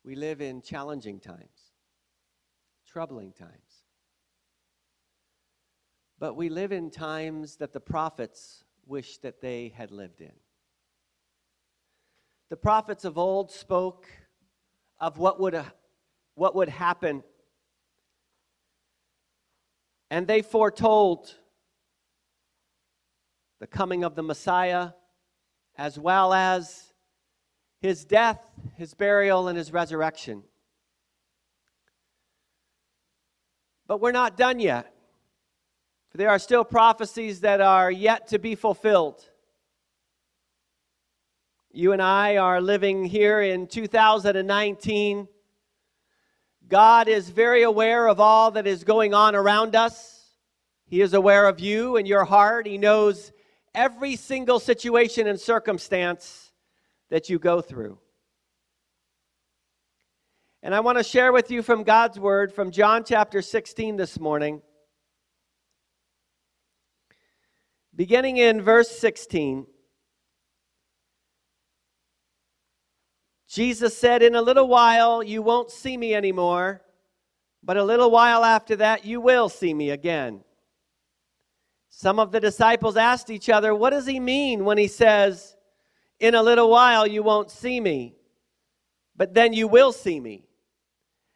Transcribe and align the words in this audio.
We 0.04 0.16
live 0.16 0.42
in 0.42 0.62
challenging 0.62 1.20
times, 1.20 1.72
troubling 2.86 3.32
times. 3.32 3.86
But 6.20 6.36
we 6.36 6.50
live 6.50 6.72
in 6.72 6.92
times 6.92 7.56
that 7.58 7.72
the 7.72 7.80
prophets 7.80 8.64
wish 8.86 9.18
that 9.20 9.42
they 9.42 9.74
had 9.76 9.92
lived 9.92 10.22
in. 10.22 10.34
The 12.50 12.58
prophets 12.58 13.06
of 13.06 13.18
old 13.18 13.50
spoke 13.50 14.08
of 15.00 15.18
what 15.18 15.40
would, 15.40 15.60
what 16.36 16.56
would 16.56 16.70
happen 16.70 17.24
and 20.12 20.28
they 20.28 20.42
foretold 20.42 21.34
the 23.62 23.66
coming 23.66 24.04
of 24.04 24.14
the 24.14 24.22
Messiah 24.22 24.90
as 25.78 25.98
well 25.98 26.34
as 26.34 26.94
his 27.80 28.04
death, 28.04 28.42
his 28.76 28.94
burial, 28.94 29.48
and 29.48 29.58
his 29.58 29.72
resurrection. 29.72 30.44
But 33.88 34.02
we're 34.02 34.12
not 34.12 34.36
done 34.36 34.60
yet. 34.60 34.94
For 36.10 36.18
there 36.18 36.30
are 36.30 36.40
still 36.40 36.66
prophecies 36.66 37.40
that 37.40 37.62
are 37.62 37.90
yet 37.90 38.28
to 38.28 38.38
be 38.38 38.56
fulfilled. 38.56 39.24
You 41.72 41.94
and 41.94 42.02
I 42.02 42.36
are 42.36 42.60
living 42.60 43.06
here 43.06 43.40
in 43.40 43.66
2019 43.66 45.30
God 46.72 47.10
is 47.10 47.30
very 47.30 47.64
aware 47.64 48.08
of 48.08 48.22
all 48.22 48.52
that 48.52 48.66
is 48.66 48.86
going 48.86 49.14
on 49.14 49.36
around 49.36 49.76
us. 49.76 50.26
He 50.86 51.02
is 51.02 51.14
aware 51.14 51.50
of 51.50 51.60
you 51.60 51.98
and 51.98 52.08
your 52.08 52.24
heart. 52.24 52.66
He 52.66 52.78
knows 52.78 53.34
every 53.76 54.16
single 54.16 54.58
situation 54.58 55.28
and 55.28 55.38
circumstance 55.38 56.54
that 57.10 57.30
you 57.30 57.40
go 57.40 57.60
through. 57.60 58.00
And 60.64 60.74
I 60.74 60.80
want 60.80 60.98
to 60.98 61.04
share 61.04 61.34
with 61.34 61.52
you 61.52 61.62
from 61.62 61.84
God's 61.84 62.18
word 62.18 62.54
from 62.54 62.72
John 62.72 63.04
chapter 63.04 63.42
16 63.42 63.98
this 63.98 64.18
morning. 64.18 64.62
Beginning 67.94 68.38
in 68.38 68.62
verse 68.62 68.90
16. 68.90 69.68
Jesus 73.52 73.98
said, 73.98 74.24
In 74.24 74.34
a 74.34 74.42
little 74.42 74.70
while 74.70 75.22
you 75.22 75.42
won't 75.42 75.72
see 75.72 75.98
me 75.98 76.16
anymore, 76.16 76.82
but 77.62 77.76
a 77.76 77.84
little 77.84 78.10
while 78.10 78.46
after 78.46 78.78
that 78.78 79.04
you 79.04 79.20
will 79.20 79.50
see 79.50 79.74
me 79.74 79.90
again. 79.90 80.42
Some 81.90 82.18
of 82.18 82.32
the 82.32 82.40
disciples 82.40 82.96
asked 82.96 83.30
each 83.30 83.50
other, 83.50 83.76
What 83.76 83.90
does 83.90 84.08
he 84.08 84.22
mean 84.22 84.64
when 84.64 84.78
he 84.78 84.88
says, 84.88 85.58
In 86.18 86.34
a 86.34 86.42
little 86.42 86.70
while 86.70 87.06
you 87.06 87.24
won't 87.24 87.52
see 87.52 87.82
me, 87.82 88.16
but 89.18 89.34
then 89.34 89.52
you 89.52 89.68
will 89.68 89.92
see 89.92 90.22
me? 90.22 90.46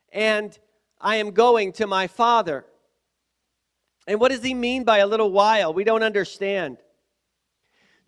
And 0.10 0.58
I 1.02 1.18
am 1.18 1.32
going 1.32 1.74
to 1.74 1.86
my 1.86 2.08
Father. 2.08 2.66
And 4.08 4.22
what 4.22 4.32
does 4.32 4.42
he 4.42 4.54
mean 4.54 4.86
by 4.86 5.00
a 5.00 5.08
little 5.08 5.32
while? 5.34 5.74
We 5.74 5.84
don't 5.84 6.04
understand. 6.04 6.78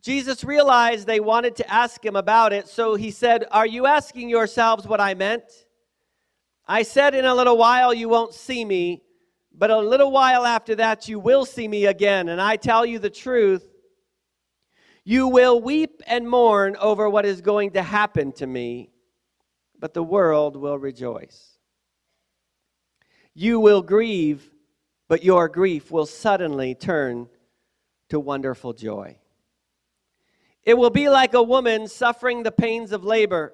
Jesus 0.02 0.44
realized 0.44 1.08
they 1.08 1.20
wanted 1.20 1.56
to 1.58 1.72
ask 1.72 2.04
him 2.06 2.16
about 2.16 2.54
it, 2.54 2.68
so 2.68 2.96
he 2.96 3.12
said, 3.12 3.46
Are 3.52 3.66
you 3.66 3.86
asking 3.86 4.30
yourselves 4.30 4.88
what 4.88 5.02
I 5.02 5.14
meant? 5.14 5.44
I 6.68 6.84
said, 6.84 7.16
In 7.16 7.26
a 7.26 7.36
little 7.36 7.58
while 7.58 7.94
you 7.94 8.08
won't 8.08 8.34
see 8.34 8.64
me, 8.64 9.04
but 9.54 9.72
a 9.72 9.80
little 9.80 10.12
while 10.12 10.46
after 10.46 10.76
that 10.76 11.08
you 11.08 11.20
will 11.20 11.46
see 11.46 11.68
me 11.68 11.86
again. 11.86 12.30
And 12.30 12.40
I 12.40 12.58
tell 12.58 12.86
you 12.86 13.00
the 13.00 13.10
truth, 13.10 13.66
you 15.04 15.28
will 15.28 15.62
weep 15.62 16.02
and 16.06 16.30
mourn 16.30 16.76
over 16.78 17.10
what 17.10 17.26
is 17.26 17.42
going 17.42 17.72
to 17.72 17.82
happen 17.82 18.34
to 18.34 18.46
me, 18.46 18.92
but 19.80 19.94
the 19.94 20.04
world 20.04 20.58
will 20.58 20.78
rejoice. 20.78 21.58
You 23.34 23.60
will 23.60 23.82
grieve, 23.82 24.52
but 25.08 25.24
your 25.24 25.48
grief 25.48 25.92
will 25.92 26.06
suddenly 26.06 26.76
turn 26.76 27.30
to 28.10 28.20
wonderful 28.20 28.74
joy. 28.74 29.18
It 30.68 30.78
will 30.78 30.90
be 30.90 31.08
like 31.08 31.34
a 31.34 31.42
woman 31.42 31.88
suffering 31.88 32.44
the 32.44 32.52
pains 32.52 32.92
of 32.92 33.06
labor. 33.06 33.54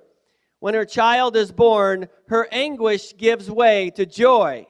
When 0.57 0.73
her 0.73 0.83
child 0.83 1.35
is 1.35 1.51
born, 1.51 2.09
her 2.27 2.47
anguish 2.51 3.15
gives 3.15 3.51
way 3.51 3.91
to 3.91 4.07
joy 4.07 4.65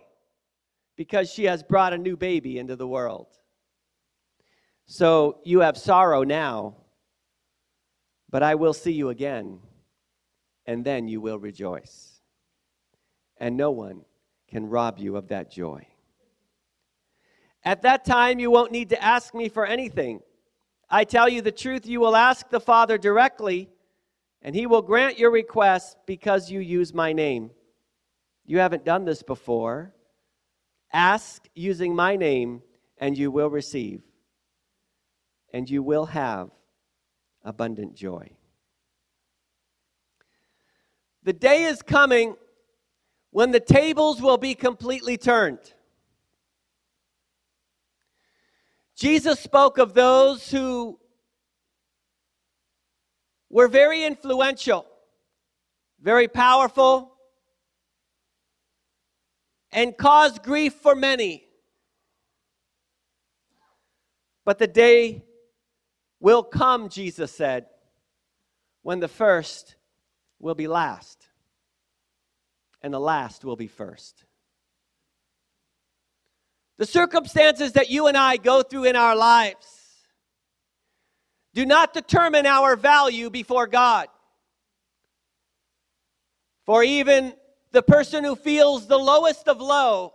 because 0.98 1.32
she 1.32 1.46
has 1.46 1.64
brought 1.64 1.94
a 1.94 1.98
new 1.98 2.18
baby 2.18 2.60
into 2.60 2.76
the 2.76 2.86
world. 2.86 3.28
So 4.88 5.40
you 5.46 5.62
have 5.62 5.78
sorrow 5.78 6.24
now, 6.24 6.76
but 8.30 8.44
I 8.44 8.56
will 8.56 8.74
see 8.74 8.92
you 8.92 9.08
again, 9.08 9.60
and 10.66 10.84
then 10.84 11.08
you 11.08 11.22
will 11.22 11.40
rejoice. 11.40 12.20
And 13.38 13.56
no 13.56 13.72
one 13.72 14.02
can 14.50 14.68
rob 14.70 15.00
you 15.00 15.16
of 15.16 15.30
that 15.30 15.50
joy. 15.50 15.88
At 17.64 17.84
that 17.84 18.04
time, 18.04 18.40
you 18.40 18.52
won't 18.52 18.74
need 18.74 18.90
to 18.90 19.02
ask 19.02 19.34
me 19.34 19.48
for 19.48 19.66
anything. 19.66 20.20
I 20.90 21.04
tell 21.04 21.28
you 21.28 21.42
the 21.42 21.52
truth, 21.52 21.86
you 21.86 22.00
will 22.00 22.16
ask 22.16 22.50
the 22.50 22.60
Father 22.60 22.98
directly, 22.98 23.70
and 24.42 24.56
he 24.56 24.68
will 24.68 24.82
grant 24.82 25.18
your 25.18 25.32
request 25.32 25.98
because 26.06 26.52
you 26.52 26.60
use 26.60 26.94
my 26.94 27.14
name. 27.14 27.52
You 28.46 28.60
haven't 28.60 28.86
done 28.86 29.06
this 29.06 29.24
before. 29.24 29.94
Ask 30.92 31.48
using 31.56 31.96
my 31.96 32.16
name, 32.16 32.62
and 32.98 33.18
you 33.18 33.32
will 33.32 33.50
receive, 33.50 34.04
and 35.52 35.70
you 35.70 35.82
will 35.82 36.06
have 36.06 36.52
abundant 37.44 37.96
joy. 37.96 38.30
The 41.24 41.34
day 41.34 41.64
is 41.64 41.82
coming 41.82 42.36
when 43.32 43.52
the 43.52 43.60
tables 43.60 44.22
will 44.22 44.38
be 44.38 44.54
completely 44.54 45.18
turned. 45.18 45.74
Jesus 48.96 49.40
spoke 49.40 49.78
of 49.78 49.94
those 49.94 50.50
who 50.50 51.00
were 53.50 53.68
very 53.68 54.04
influential, 54.04 54.86
very 56.02 56.28
powerful, 56.28 57.16
and 59.72 59.98
caused 59.98 60.44
grief 60.44 60.74
for 60.74 60.96
many. 60.96 61.44
But 64.46 64.60
the 64.60 64.68
day 64.68 65.24
will 66.20 66.44
come, 66.44 66.90
Jesus 66.90 67.32
said, 67.32 67.66
when 68.82 69.00
the 69.00 69.08
first 69.08 69.76
will 70.40 70.56
be 70.56 70.68
last, 70.68 71.28
and 72.82 72.94
the 72.94 73.00
last 73.00 73.46
will 73.46 73.56
be 73.56 73.68
first. 73.68 74.23
The 76.78 76.86
circumstances 76.86 77.74
that 77.74 77.90
you 77.90 78.08
and 78.08 78.18
I 78.18 78.38
go 78.38 78.64
through 78.64 78.86
in 78.86 78.96
our 78.96 79.16
lives 79.16 79.68
do 81.54 81.66
not 81.66 81.94
determine 81.94 82.46
our 82.46 82.76
value 82.76 83.30
before 83.30 83.68
God. 83.68 84.08
For 86.66 86.84
even 86.84 87.34
the 87.72 87.84
person 87.84 88.24
who 88.24 88.36
feels 88.36 88.88
the 88.88 88.98
lowest 88.98 89.48
of 89.48 89.62
low 89.62 90.14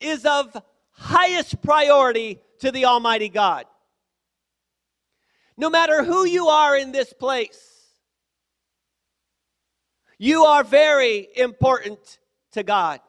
is 0.00 0.24
of 0.24 0.56
highest 0.90 1.60
priority 1.62 2.40
to 2.60 2.70
the 2.70 2.84
Almighty 2.84 3.28
God. 3.28 3.66
No 5.56 5.70
matter 5.70 6.04
who 6.04 6.24
you 6.24 6.48
are 6.48 6.76
in 6.76 6.92
this 6.92 7.12
place, 7.12 7.70
you 10.18 10.44
are 10.44 10.64
very 10.64 11.28
important 11.36 12.18
to 12.52 12.62
God. 12.62 13.00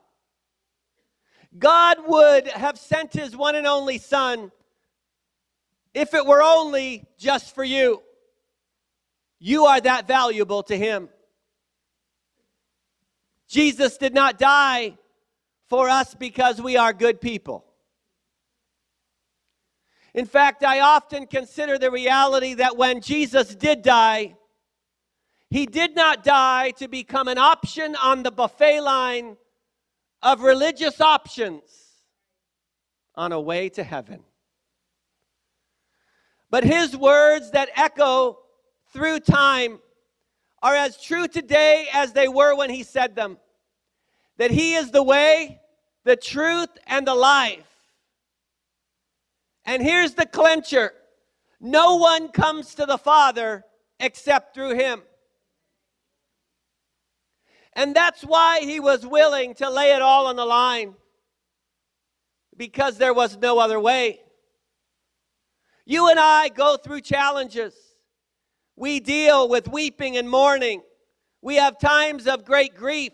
God 1.58 1.98
would 2.08 2.48
have 2.48 2.78
sent 2.78 3.14
his 3.14 3.36
one 3.36 3.56
and 3.56 3.68
only 3.68 3.98
Son 3.98 4.52
if 5.94 6.14
it 6.14 6.26
were 6.26 6.44
only 6.44 7.06
just 7.18 7.56
for 7.56 7.64
you. 7.64 8.02
You 9.40 9.66
are 9.66 9.80
that 9.82 10.08
valuable 10.08 10.64
to 10.64 10.78
him. 10.78 11.10
Jesus 13.48 13.98
did 13.98 14.14
not 14.14 14.38
die 14.38 14.98
for 15.70 15.90
us 15.90 16.14
because 16.14 16.62
we 16.62 16.78
are 16.78 16.94
good 16.94 17.22
people. 17.22 17.66
In 20.14 20.26
fact, 20.26 20.64
I 20.64 20.80
often 20.80 21.28
consider 21.28 21.78
the 21.78 21.92
reality 21.92 22.56
that 22.56 22.78
when 22.78 23.02
Jesus 23.02 23.54
did 23.54 23.82
die, 23.82 24.36
he 25.50 25.66
did 25.66 25.96
not 25.96 26.24
die 26.24 26.72
to 26.78 26.88
become 26.88 27.28
an 27.28 27.38
option 27.38 27.96
on 27.96 28.24
the 28.24 28.32
buffet 28.32 28.82
line 28.82 29.38
of 30.26 30.42
religious 30.42 31.00
options 31.00 31.62
on 33.14 33.32
a 33.32 33.40
way 33.40 33.70
to 33.70 33.84
heaven. 33.84 34.22
But 36.50 36.64
his 36.64 36.98
words 36.98 37.52
that 37.52 37.70
echo 37.76 38.40
through 38.92 39.20
time 39.20 39.80
are 40.64 40.74
as 40.74 41.00
true 41.00 41.28
today 41.28 41.88
as 41.94 42.12
they 42.14 42.28
were 42.28 42.56
when 42.56 42.72
he 42.72 42.82
said 42.82 43.16
them 43.16 43.38
that 44.38 44.50
he 44.50 44.74
is 44.74 44.90
the 44.90 45.04
way, 45.04 45.62
the 46.06 46.16
truth, 46.16 46.70
and 46.88 47.06
the 47.06 47.14
life. 47.14 47.64
And 49.64 49.82
here's 49.82 50.16
the 50.16 50.26
clincher 50.26 50.92
no 51.62 51.98
one 51.98 52.30
comes 52.30 52.76
to 52.76 52.88
the 52.88 52.98
Father 52.98 53.64
except 54.00 54.56
through 54.56 54.74
him. 54.74 55.04
And 57.76 57.96
that's 57.96 58.22
why 58.22 58.62
he 58.62 58.80
was 58.80 59.06
willing 59.06 59.54
to 59.56 59.70
lay 59.70 59.92
it 59.94 60.02
all 60.02 60.28
on 60.28 60.36
the 60.36 60.46
line 60.46 60.96
because 62.56 62.98
there 62.98 63.14
was 63.14 63.38
no 63.38 63.60
other 63.60 63.80
way. 63.80 64.22
You 65.86 66.10
and 66.10 66.20
I 66.20 66.50
go 66.50 66.78
through 66.78 67.02
challenges. 67.02 67.74
We 68.76 69.00
deal 69.00 69.50
with 69.50 69.68
weeping 69.68 70.18
and 70.18 70.30
mourning. 70.30 70.82
We 71.42 71.56
have 71.56 71.78
times 71.78 72.28
of 72.28 72.46
great 72.46 72.76
grief. 72.76 73.14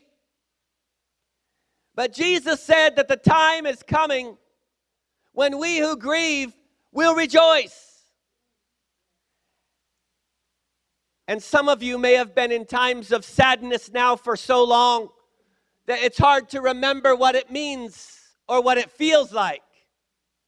But 1.96 2.14
Jesus 2.14 2.62
said 2.62 2.96
that 2.96 3.08
the 3.08 3.18
time 3.18 3.66
is 3.66 3.84
coming 3.84 4.38
when 5.34 5.60
we 5.60 5.80
who 5.80 5.98
grieve 5.98 6.54
will 6.92 7.16
rejoice. 7.16 7.91
And 11.28 11.42
some 11.42 11.70
of 11.70 11.84
you 11.84 11.98
may 11.98 12.14
have 12.14 12.36
been 12.36 12.52
in 12.52 12.66
times 12.66 13.12
of 13.12 13.24
sadness 13.24 13.92
now 13.92 14.16
for 14.16 14.36
so 14.36 14.64
long 14.64 15.10
that 15.86 16.02
it's 16.02 16.18
hard 16.18 16.50
to 16.50 16.62
remember 16.62 17.16
what 17.16 17.36
it 17.36 17.52
means 17.52 18.20
or 18.48 18.62
what 18.62 18.78
it 18.78 18.92
feels 18.92 19.32
like 19.32 19.62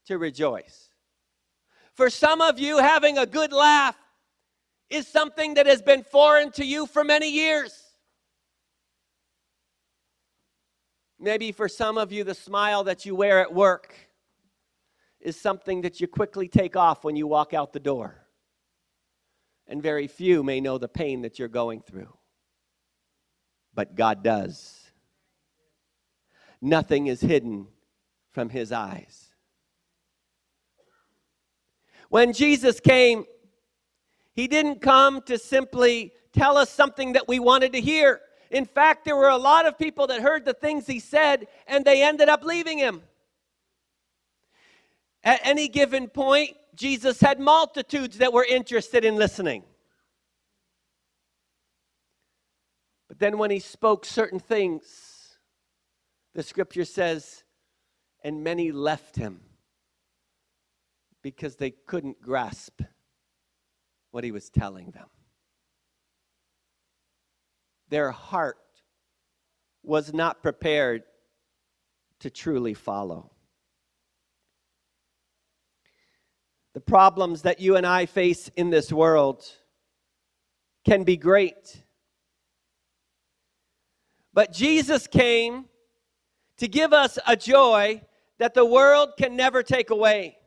to 0.08 0.18
rejoice. 0.18 0.90
For 1.94 2.10
some 2.10 2.42
of 2.42 2.60
you, 2.60 2.80
having 2.80 3.18
a 3.18 3.26
good 3.26 3.54
laugh 3.54 3.96
is 4.90 5.08
something 5.08 5.54
that 5.56 5.68
has 5.68 5.82
been 5.82 6.04
foreign 6.04 6.52
to 6.52 6.66
you 6.66 6.86
for 6.86 7.04
many 7.04 7.30
years. 7.30 7.80
Maybe 11.20 11.52
for 11.52 11.70
some 11.70 11.98
of 11.98 12.12
you, 12.12 12.24
the 12.24 12.34
smile 12.34 12.84
that 12.86 13.06
you 13.06 13.16
wear 13.16 13.40
at 13.40 13.54
work 13.54 13.96
is 15.22 15.40
something 15.40 15.82
that 15.82 16.02
you 16.02 16.08
quickly 16.08 16.50
take 16.50 16.76
off 16.76 17.04
when 17.06 17.16
you 17.16 17.28
walk 17.28 17.54
out 17.54 17.72
the 17.72 17.80
door 17.80 18.23
and 19.68 19.82
very 19.82 20.08
few 20.08 20.44
may 20.44 20.60
know 20.60 20.78
the 20.78 20.88
pain 20.88 21.22
that 21.22 21.40
you're 21.40 21.48
going 21.48 21.82
through. 21.82 22.16
But 23.74 23.96
God 23.96 24.24
does. 24.24 24.80
Nothing 26.62 27.08
is 27.08 27.22
hidden 27.22 27.68
from 28.32 28.50
His 28.50 28.72
eyes. 28.72 29.32
When 32.10 32.34
Jesus 32.34 32.80
came, 32.80 33.26
He 34.34 34.48
didn't 34.48 34.82
come 34.82 35.22
to 35.24 35.38
simply 35.38 36.14
tell 36.32 36.58
us 36.58 36.70
something 36.70 37.14
that 37.14 37.28
we 37.28 37.40
wanted 37.40 37.74
to 37.74 37.82
hear. 37.82 38.22
In 38.52 38.66
fact, 38.66 39.06
there 39.06 39.16
were 39.16 39.30
a 39.30 39.38
lot 39.38 39.66
of 39.66 39.78
people 39.80 40.08
that 40.08 40.22
heard 40.22 40.46
the 40.46 40.54
things 40.54 40.86
He 40.86 41.00
said 41.00 41.48
and 41.68 41.84
they 41.84 42.04
ended 42.04 42.30
up 42.30 42.44
leaving 42.44 42.78
Him. 42.78 43.02
At 45.24 45.40
any 45.44 45.68
given 45.68 46.08
point, 46.08 46.56
Jesus 46.76 47.20
had 47.22 47.40
multitudes 47.40 48.18
that 48.18 48.34
were 48.34 48.44
interested 48.44 49.06
in 49.06 49.16
listening. 49.16 49.64
But 53.08 53.20
then 53.20 53.38
when 53.38 53.52
he 53.52 53.60
spoke 53.60 54.06
certain 54.06 54.40
things, 54.40 55.38
the 56.34 56.42
scripture 56.42 56.86
says, 56.86 57.44
and 58.24 58.44
many 58.44 58.72
left 58.72 59.16
him 59.16 59.42
because 61.22 61.58
they 61.58 61.72
couldn't 61.72 62.22
grasp 62.22 62.82
what 64.12 64.24
he 64.24 64.32
was 64.32 64.50
telling 64.50 64.92
them. 64.92 65.08
Their 67.90 68.12
heart 68.12 68.58
was 69.84 70.14
not 70.14 70.42
prepared 70.42 71.04
to 72.20 72.30
truly 72.30 72.74
follow. 72.74 73.33
The 76.74 76.82
problems 76.82 77.44
that 77.44 77.60
you 77.60 77.76
and 77.76 77.86
I 77.86 78.06
face 78.06 78.50
in 78.56 78.70
this 78.70 78.92
world 78.92 79.44
can 80.86 81.04
be 81.04 81.18
great. 81.18 81.84
But 84.34 84.52
Jesus 84.52 85.06
came 85.06 85.66
to 86.58 86.68
give 86.68 86.94
us 86.94 87.20
a 87.28 87.36
joy 87.36 88.02
that 88.40 88.54
the 88.54 88.66
world 88.66 89.14
can 89.18 89.36
never 89.36 89.62
take 89.62 89.92
away. 89.92 90.38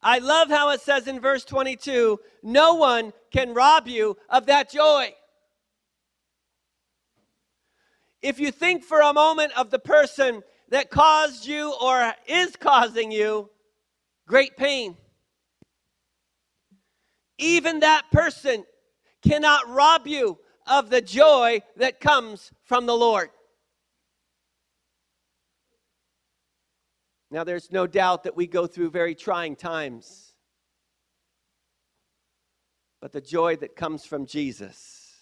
I 0.00 0.18
love 0.18 0.48
how 0.48 0.70
it 0.70 0.80
says 0.80 1.08
in 1.08 1.20
verse 1.20 1.44
22 1.44 2.20
no 2.44 2.74
one 2.74 3.12
can 3.32 3.54
rob 3.54 3.88
you 3.88 4.16
of 4.28 4.46
that 4.46 4.70
joy. 4.70 5.12
If 8.22 8.38
you 8.38 8.52
think 8.52 8.84
for 8.84 9.00
a 9.00 9.12
moment 9.12 9.52
of 9.56 9.70
the 9.70 9.78
person 9.78 10.42
that 10.68 10.90
caused 10.90 11.46
you 11.46 11.74
or 11.82 12.12
is 12.26 12.54
causing 12.56 13.10
you 13.10 13.50
great 14.28 14.56
pain. 14.56 14.96
Even 17.38 17.80
that 17.80 18.04
person 18.12 18.64
cannot 19.22 19.68
rob 19.68 20.06
you 20.06 20.38
of 20.66 20.90
the 20.90 21.00
joy 21.00 21.60
that 21.76 21.98
comes 21.98 22.52
from 22.64 22.86
the 22.86 22.94
Lord. 22.94 23.30
Now, 27.30 27.44
there's 27.44 27.72
no 27.72 27.86
doubt 27.86 28.24
that 28.24 28.36
we 28.36 28.46
go 28.46 28.66
through 28.66 28.90
very 28.90 29.14
trying 29.14 29.56
times. 29.56 30.34
But 33.00 33.12
the 33.12 33.20
joy 33.20 33.56
that 33.56 33.76
comes 33.76 34.04
from 34.04 34.26
Jesus 34.26 35.12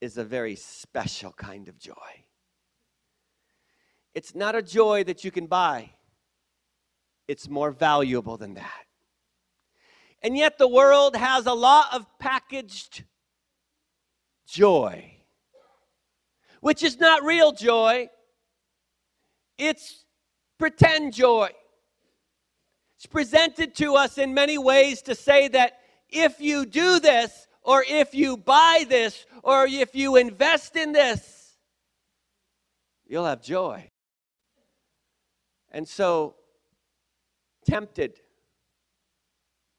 is 0.00 0.18
a 0.18 0.24
very 0.24 0.56
special 0.56 1.32
kind 1.32 1.68
of 1.68 1.78
joy. 1.78 1.94
It's 4.14 4.34
not 4.34 4.54
a 4.54 4.62
joy 4.62 5.04
that 5.04 5.24
you 5.24 5.30
can 5.30 5.46
buy 5.46 5.90
it's 7.32 7.48
more 7.48 7.70
valuable 7.70 8.36
than 8.36 8.52
that. 8.54 8.84
And 10.22 10.36
yet, 10.36 10.58
the 10.58 10.68
world 10.68 11.16
has 11.16 11.46
a 11.46 11.54
lot 11.54 11.86
of 11.94 12.06
packaged 12.18 13.04
joy, 14.46 15.16
which 16.60 16.82
is 16.82 17.00
not 17.00 17.24
real 17.24 17.50
joy, 17.50 18.10
it's 19.56 20.04
pretend 20.58 21.14
joy. 21.14 21.48
It's 22.98 23.06
presented 23.06 23.74
to 23.76 23.96
us 23.96 24.18
in 24.18 24.34
many 24.34 24.58
ways 24.58 25.00
to 25.02 25.14
say 25.14 25.48
that 25.48 25.78
if 26.10 26.38
you 26.38 26.66
do 26.66 27.00
this, 27.00 27.48
or 27.62 27.82
if 27.88 28.14
you 28.14 28.36
buy 28.36 28.84
this, 28.86 29.24
or 29.42 29.66
if 29.66 29.94
you 29.94 30.16
invest 30.16 30.76
in 30.76 30.92
this, 30.92 31.56
you'll 33.06 33.24
have 33.24 33.42
joy. 33.42 33.90
And 35.70 35.88
so, 35.88 36.36
tempted 37.72 38.20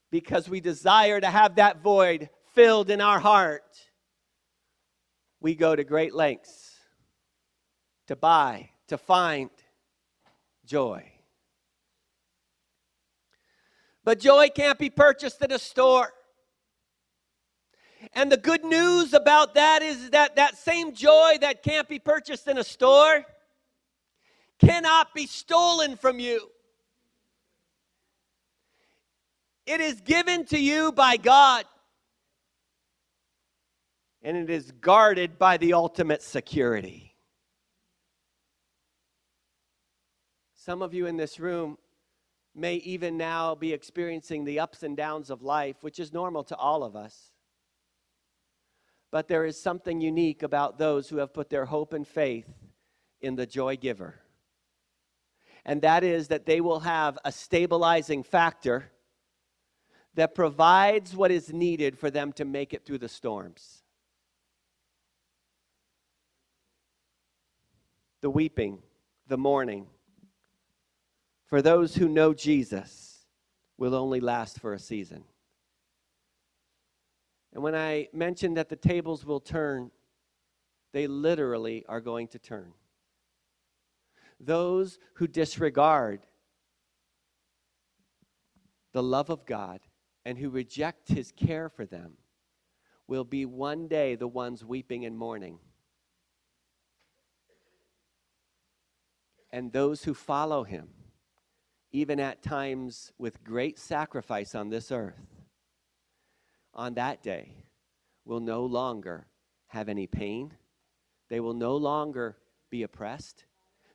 because 0.09 0.50
we 0.50 0.59
desire 0.59 1.21
to 1.21 1.27
have 1.27 1.55
that 1.55 1.83
void 1.83 2.27
filled 2.55 2.89
in 2.89 3.00
our 3.00 3.19
heart, 3.19 3.77
we 5.39 5.53
go 5.53 5.75
to 5.75 5.83
great 5.83 6.15
lengths 6.15 6.79
to 8.07 8.15
buy, 8.15 8.71
to 8.88 8.97
find 8.97 9.51
joy. 10.65 11.07
But 14.03 14.19
joy 14.19 14.50
can't 14.50 14.79
be 14.79 14.89
purchased 14.89 15.43
at 15.43 15.51
a 15.51 15.59
store. 15.59 16.12
And 18.13 18.31
the 18.31 18.38
good 18.38 18.63
news 18.63 19.13
about 19.13 19.53
that 19.53 19.83
is 19.83 20.09
that 20.09 20.35
that 20.38 20.57
same 20.57 20.95
joy 20.95 21.38
that 21.41 21.62
can't 21.62 21.88
be 21.88 22.00
purchased 22.00 22.47
in 22.47 22.57
a 22.57 22.63
store 22.63 23.23
cannot 24.57 25.13
be 25.13 25.27
stolen 25.27 25.95
from 25.95 26.19
you. 26.19 26.50
It 29.65 29.79
is 29.79 30.01
given 30.01 30.46
to 30.46 30.60
you 30.60 30.91
by 30.91 31.17
God. 31.17 31.65
And 34.22 34.38
it 34.38 34.50
is 34.50 34.72
guarded 34.72 35.38
by 35.38 35.58
the 35.58 35.74
ultimate 35.74 36.22
security. 36.22 37.15
Some 40.55 40.82
of 40.82 40.93
you 40.93 41.08
in 41.08 41.17
this 41.17 41.39
room 41.39 41.77
may 42.55 42.75
even 42.75 43.17
now 43.17 43.55
be 43.55 43.74
experiencing 43.74 44.46
the 44.46 44.60
ups 44.60 44.84
and 44.84 44.96
downs 44.96 45.29
of 45.29 45.41
life, 45.41 45.77
which 45.82 46.00
is 46.00 46.13
normal 46.13 46.43
to 46.46 46.55
all 46.55 46.84
of 46.84 46.96
us. 46.96 47.34
But 49.12 49.27
there 49.27 49.46
is 49.46 49.62
something 49.62 50.00
unique 50.00 50.41
about 50.41 50.77
those 50.77 51.10
who 51.10 51.17
have 51.17 51.34
put 51.34 51.50
their 51.50 51.65
hope 51.65 51.93
and 51.93 52.08
faith 52.08 52.48
in 53.22 53.36
the 53.36 53.46
joy 53.46 53.75
giver. 53.75 54.15
And 55.65 55.82
that 55.82 56.03
is 56.03 56.29
that 56.29 56.46
they 56.46 56.62
will 56.62 56.82
have 56.82 57.17
a 57.25 57.32
stabilizing 57.32 58.24
factor 58.24 58.92
that 60.15 60.36
provides 60.36 61.15
what 61.15 61.32
is 61.32 61.51
needed 61.51 61.98
for 61.98 62.12
them 62.12 62.32
to 62.34 62.46
make 62.46 62.74
it 62.74 62.86
through 62.86 63.00
the 63.00 63.10
storms. 63.10 63.84
The 68.22 68.29
weeping, 68.29 68.79
the 69.27 69.38
mourning, 69.38 69.88
for 71.48 71.62
those 71.62 71.96
who 71.96 72.08
know 72.08 72.34
Jesus, 72.34 73.25
will 73.77 73.96
only 73.96 74.20
last 74.20 74.60
for 74.60 74.74
a 74.74 74.79
season. 74.79 75.24
And 77.53 77.62
when 77.62 77.75
I 77.75 78.08
mentioned 78.13 78.58
that 78.58 78.70
the 78.70 78.75
tables 78.75 79.25
will 79.25 79.39
turn, 79.39 79.91
they 80.93 81.08
literally 81.08 81.86
are 81.89 82.01
going 82.01 82.27
to 82.29 82.39
turn. 82.39 82.74
Those 84.39 85.00
who 85.15 85.27
disregard 85.27 86.22
the 88.93 89.03
love 89.03 89.29
of 89.29 89.46
God 89.46 89.79
and 90.25 90.38
who 90.38 90.50
reject 90.50 91.10
his 91.10 91.32
care 91.32 91.70
for 91.70 91.86
them 91.86 92.13
will 93.08 93.24
be 93.24 93.46
one 93.46 93.88
day 93.88 94.15
the 94.15 94.27
ones 94.27 94.63
weeping 94.63 95.06
and 95.06 95.18
mourning. 95.18 95.60
And 99.51 99.72
those 99.72 100.03
who 100.03 100.13
follow 100.13 100.63
him, 100.63 100.89
even 101.92 102.20
at 102.20 102.42
times 102.42 103.12
with 103.18 103.44
great 103.44 103.77
sacrifice 103.77 104.56
on 104.56 104.70
this 104.70 104.92
earth, 104.92 105.27
on 106.74 106.96
that 106.96 107.22
day 107.22 107.53
will 108.25 108.39
no 108.39 108.65
longer 108.65 109.27
have 109.68 109.89
any 109.89 110.08
pain. 110.08 110.53
They 111.30 111.39
will 111.39 111.53
no 111.53 111.75
longer 111.75 112.38
be 112.70 112.84
oppressed. 112.84 113.46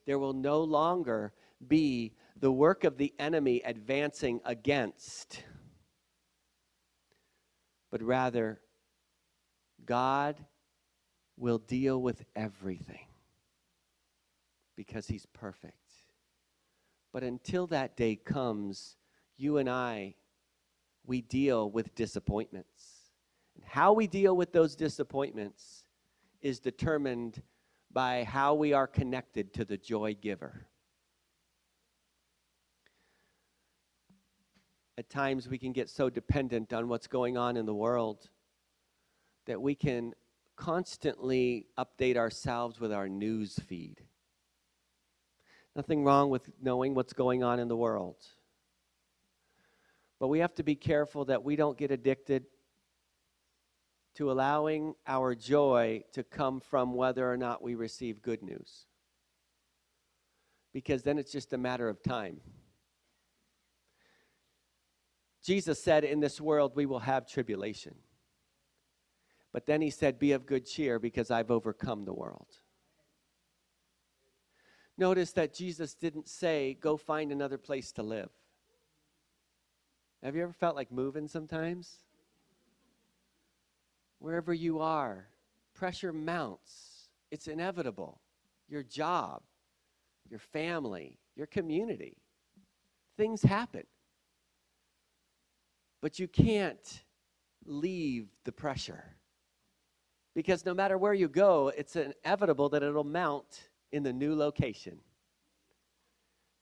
There 0.06 0.18
will 0.18 0.32
no 0.32 0.62
longer 0.62 1.32
be 1.66 2.12
the 2.38 2.52
work 2.52 2.84
of 2.84 2.96
the 2.96 3.12
enemy 3.18 3.62
advancing 3.64 4.40
against, 4.44 5.42
but 7.90 8.02
rather, 8.02 8.60
God 9.84 10.36
will 11.36 11.58
deal 11.58 12.00
with 12.00 12.24
everything 12.34 13.06
because 14.76 15.06
He's 15.06 15.26
perfect. 15.26 15.74
But 17.12 17.22
until 17.22 17.66
that 17.68 17.96
day 17.96 18.16
comes, 18.16 18.96
you 19.36 19.58
and 19.58 19.68
I 19.68 20.14
we 21.08 21.22
deal 21.22 21.70
with 21.70 21.94
disappointments. 21.94 23.10
And 23.56 23.64
how 23.64 23.94
we 23.94 24.06
deal 24.06 24.36
with 24.36 24.52
those 24.52 24.76
disappointments 24.76 25.82
is 26.42 26.60
determined 26.60 27.42
by 27.90 28.24
how 28.24 28.54
we 28.54 28.74
are 28.74 28.86
connected 28.86 29.54
to 29.54 29.64
the 29.64 29.78
joy 29.78 30.14
giver. 30.20 30.66
At 34.98 35.08
times, 35.08 35.48
we 35.48 35.58
can 35.58 35.70
get 35.70 35.88
so 35.88 36.10
dependent 36.10 36.72
on 36.72 36.88
what's 36.88 37.06
going 37.06 37.38
on 37.38 37.56
in 37.56 37.66
the 37.66 37.74
world 37.74 38.28
that 39.46 39.62
we 39.62 39.76
can 39.76 40.12
constantly 40.56 41.66
update 41.78 42.16
ourselves 42.16 42.80
with 42.80 42.92
our 42.92 43.08
news 43.08 43.60
feed. 43.68 44.02
Nothing 45.76 46.02
wrong 46.02 46.30
with 46.30 46.50
knowing 46.60 46.96
what's 46.96 47.12
going 47.12 47.44
on 47.44 47.60
in 47.60 47.68
the 47.68 47.76
world. 47.76 48.16
But 50.18 50.26
we 50.26 50.40
have 50.40 50.56
to 50.56 50.64
be 50.64 50.74
careful 50.74 51.26
that 51.26 51.44
we 51.44 51.54
don't 51.54 51.78
get 51.78 51.92
addicted 51.92 52.46
to 54.16 54.32
allowing 54.32 54.96
our 55.06 55.36
joy 55.36 56.02
to 56.14 56.24
come 56.24 56.58
from 56.58 56.94
whether 56.94 57.30
or 57.30 57.36
not 57.36 57.62
we 57.62 57.76
receive 57.76 58.20
good 58.20 58.42
news. 58.42 58.86
Because 60.72 61.04
then 61.04 61.18
it's 61.18 61.30
just 61.30 61.52
a 61.52 61.58
matter 61.58 61.88
of 61.88 62.02
time. 62.02 62.40
Jesus 65.48 65.82
said, 65.82 66.04
In 66.04 66.20
this 66.20 66.42
world 66.42 66.72
we 66.74 66.84
will 66.84 66.98
have 66.98 67.26
tribulation. 67.26 67.94
But 69.50 69.64
then 69.64 69.80
he 69.80 69.88
said, 69.88 70.18
Be 70.18 70.32
of 70.32 70.44
good 70.44 70.66
cheer 70.66 70.98
because 70.98 71.30
I've 71.30 71.50
overcome 71.50 72.04
the 72.04 72.12
world. 72.12 72.48
Notice 74.98 75.32
that 75.32 75.54
Jesus 75.54 75.94
didn't 75.94 76.28
say, 76.28 76.76
Go 76.82 76.98
find 76.98 77.32
another 77.32 77.56
place 77.56 77.92
to 77.92 78.02
live. 78.02 78.28
Have 80.22 80.36
you 80.36 80.42
ever 80.42 80.52
felt 80.52 80.76
like 80.76 80.92
moving 80.92 81.26
sometimes? 81.26 81.96
Wherever 84.18 84.52
you 84.52 84.80
are, 84.80 85.28
pressure 85.72 86.12
mounts. 86.12 87.08
It's 87.30 87.48
inevitable. 87.48 88.20
Your 88.68 88.82
job, 88.82 89.40
your 90.28 90.40
family, 90.40 91.16
your 91.36 91.46
community. 91.46 92.18
Things 93.16 93.40
happen. 93.40 93.84
But 96.00 96.18
you 96.18 96.28
can't 96.28 97.02
leave 97.64 98.28
the 98.44 98.52
pressure. 98.52 99.04
Because 100.34 100.64
no 100.64 100.74
matter 100.74 100.96
where 100.96 101.14
you 101.14 101.28
go, 101.28 101.72
it's 101.76 101.96
inevitable 101.96 102.68
that 102.68 102.82
it'll 102.82 103.04
mount 103.04 103.70
in 103.90 104.02
the 104.02 104.12
new 104.12 104.34
location. 104.34 104.98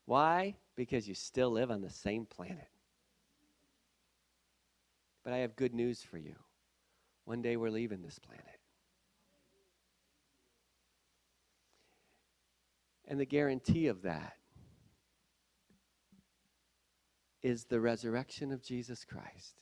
Why? 0.06 0.56
Because 0.76 1.06
you 1.08 1.14
still 1.14 1.50
live 1.50 1.70
on 1.70 1.82
the 1.82 1.90
same 1.90 2.24
planet. 2.24 2.68
But 5.24 5.32
I 5.32 5.38
have 5.38 5.56
good 5.56 5.74
news 5.74 6.02
for 6.02 6.18
you. 6.18 6.36
One 7.24 7.42
day 7.42 7.56
we're 7.56 7.70
leaving 7.70 8.02
this 8.02 8.18
planet. 8.18 8.44
And 13.08 13.20
the 13.20 13.26
guarantee 13.26 13.88
of 13.88 14.02
that 14.02 14.35
is 17.46 17.66
the 17.66 17.78
resurrection 17.78 18.50
of 18.50 18.60
Jesus 18.60 19.04
Christ. 19.04 19.60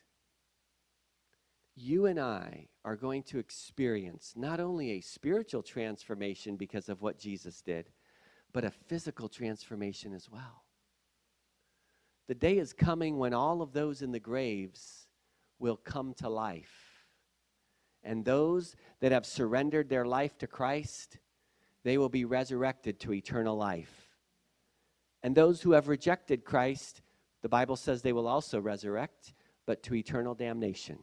You 1.76 2.06
and 2.06 2.18
I 2.18 2.68
are 2.82 2.96
going 2.96 3.24
to 3.24 3.38
experience 3.38 4.32
not 4.34 4.58
only 4.58 4.92
a 4.92 5.02
spiritual 5.02 5.62
transformation 5.62 6.56
because 6.56 6.88
of 6.88 7.02
what 7.02 7.18
Jesus 7.18 7.60
did, 7.60 7.90
but 8.54 8.64
a 8.64 8.70
physical 8.70 9.28
transformation 9.28 10.14
as 10.14 10.30
well. 10.30 10.64
The 12.26 12.34
day 12.34 12.56
is 12.56 12.72
coming 12.72 13.18
when 13.18 13.34
all 13.34 13.60
of 13.60 13.74
those 13.74 14.00
in 14.00 14.12
the 14.12 14.18
graves 14.18 15.06
will 15.58 15.76
come 15.76 16.14
to 16.14 16.30
life. 16.30 17.04
And 18.02 18.24
those 18.24 18.76
that 19.00 19.12
have 19.12 19.26
surrendered 19.26 19.90
their 19.90 20.06
life 20.06 20.38
to 20.38 20.46
Christ, 20.46 21.18
they 21.82 21.98
will 21.98 22.08
be 22.08 22.24
resurrected 22.24 22.98
to 23.00 23.12
eternal 23.12 23.58
life. 23.58 24.08
And 25.22 25.34
those 25.34 25.60
who 25.60 25.72
have 25.72 25.88
rejected 25.88 26.46
Christ, 26.46 27.02
the 27.44 27.48
Bible 27.50 27.76
says 27.76 28.00
they 28.00 28.14
will 28.14 28.26
also 28.26 28.58
resurrect, 28.58 29.34
but 29.66 29.82
to 29.82 29.94
eternal 29.94 30.34
damnation. 30.34 30.98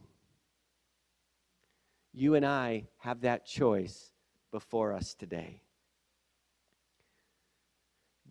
You 2.12 2.34
and 2.34 2.44
I 2.44 2.88
have 2.98 3.20
that 3.20 3.46
choice 3.46 4.10
before 4.50 4.92
us 4.92 5.14
today. 5.14 5.62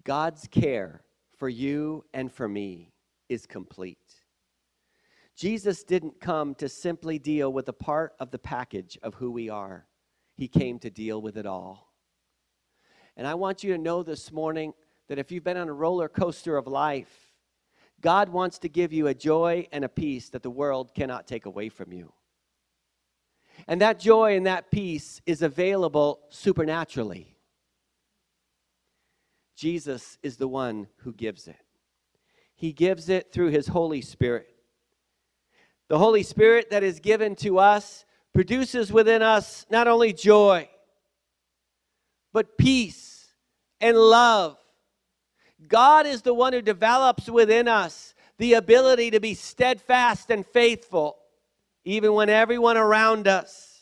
God's 0.03 0.45
care 0.49 1.03
for 1.37 1.47
you 1.47 2.03
and 2.13 2.29
for 2.29 2.49
me 2.49 2.91
is 3.29 3.45
complete. 3.45 4.13
Jesus 5.37 5.85
didn't 5.85 6.19
come 6.19 6.53
to 6.55 6.67
simply 6.67 7.17
deal 7.17 7.53
with 7.53 7.69
a 7.69 7.73
part 7.73 8.11
of 8.19 8.29
the 8.29 8.39
package 8.39 8.99
of 9.03 9.13
who 9.15 9.31
we 9.31 9.47
are, 9.47 9.85
He 10.35 10.49
came 10.49 10.79
to 10.79 10.89
deal 10.89 11.21
with 11.21 11.37
it 11.37 11.45
all. 11.45 11.93
And 13.15 13.25
I 13.25 13.35
want 13.35 13.63
you 13.63 13.71
to 13.71 13.81
know 13.81 14.03
this 14.03 14.33
morning 14.33 14.73
that 15.07 15.17
if 15.17 15.31
you've 15.31 15.45
been 15.45 15.55
on 15.55 15.69
a 15.69 15.73
roller 15.73 16.09
coaster 16.09 16.57
of 16.57 16.67
life, 16.67 17.30
God 18.01 18.29
wants 18.29 18.59
to 18.59 18.69
give 18.69 18.91
you 18.91 19.07
a 19.07 19.13
joy 19.13 19.67
and 19.71 19.85
a 19.85 19.89
peace 19.89 20.29
that 20.29 20.43
the 20.43 20.49
world 20.49 20.93
cannot 20.93 21.27
take 21.27 21.45
away 21.45 21.69
from 21.69 21.93
you. 21.93 22.13
And 23.67 23.81
that 23.81 23.99
joy 23.99 24.35
and 24.35 24.47
that 24.47 24.71
peace 24.71 25.21
is 25.25 25.41
available 25.41 26.21
supernaturally. 26.29 27.35
Jesus 29.55 30.17
is 30.23 30.37
the 30.37 30.47
one 30.47 30.87
who 30.97 31.13
gives 31.13 31.47
it. 31.47 31.63
He 32.55 32.73
gives 32.73 33.09
it 33.09 33.31
through 33.31 33.49
His 33.49 33.67
Holy 33.67 34.01
Spirit. 34.01 34.47
The 35.87 35.97
Holy 35.97 36.23
Spirit 36.23 36.71
that 36.71 36.83
is 36.83 36.99
given 36.99 37.35
to 37.37 37.59
us 37.59 38.05
produces 38.33 38.91
within 38.91 39.21
us 39.21 39.65
not 39.69 39.87
only 39.87 40.13
joy, 40.13 40.69
but 42.33 42.57
peace 42.57 43.33
and 43.79 43.97
love. 43.97 44.57
God 45.67 46.05
is 46.05 46.21
the 46.21 46.33
one 46.33 46.53
who 46.53 46.61
develops 46.61 47.29
within 47.29 47.67
us 47.67 48.13
the 48.37 48.53
ability 48.53 49.11
to 49.11 49.19
be 49.19 49.33
steadfast 49.33 50.31
and 50.31 50.45
faithful, 50.45 51.17
even 51.85 52.13
when 52.13 52.29
everyone 52.29 52.77
around 52.77 53.27
us 53.27 53.81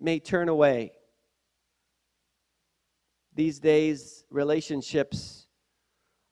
may 0.00 0.18
turn 0.18 0.48
away. 0.48 0.92
These 3.34 3.60
days, 3.60 4.24
relationships 4.30 5.46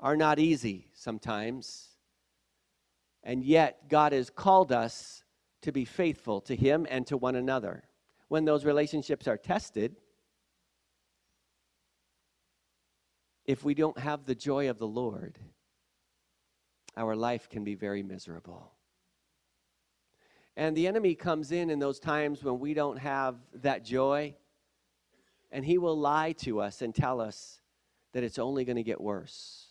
are 0.00 0.17
not 0.17 0.38
easy 0.38 0.88
sometimes. 0.95 1.88
And 3.23 3.45
yet, 3.45 3.88
God 3.88 4.12
has 4.12 4.31
called 4.31 4.73
us 4.73 5.23
to 5.62 5.73
be 5.73 5.85
faithful 5.85 6.40
to 6.43 6.57
Him 6.57 6.87
and 6.88 7.07
to 7.09 7.17
one 7.17 7.37
another. 7.37 7.85
When 8.28 8.45
those 8.45 8.64
relationships 8.64 9.28
are 9.28 9.37
tested, 9.37 9.97
if 13.49 13.64
we 13.64 13.73
don't 13.73 13.99
have 13.99 14.26
the 14.26 14.35
joy 14.35 14.69
of 14.69 14.78
the 14.78 14.87
Lord, 14.87 15.38
our 16.99 17.17
life 17.17 17.49
can 17.49 17.64
be 17.64 17.75
very 17.75 18.02
miserable. 18.02 18.73
And 20.55 20.76
the 20.76 20.87
enemy 20.87 21.14
comes 21.14 21.50
in 21.50 21.71
in 21.71 21.78
those 21.78 21.99
times 21.99 22.45
when 22.45 22.59
we 22.59 22.75
don't 22.75 22.99
have 22.99 23.37
that 23.62 23.87
joy, 23.87 24.35
and 25.50 25.64
he 25.64 25.78
will 25.78 25.99
lie 25.99 26.33
to 26.40 26.61
us 26.61 26.83
and 26.83 26.95
tell 26.95 27.23
us 27.23 27.62
that 28.12 28.23
it's 28.23 28.38
only 28.38 28.67
going 28.67 28.76
to 28.76 28.83
get 28.83 29.00
worse 29.00 29.69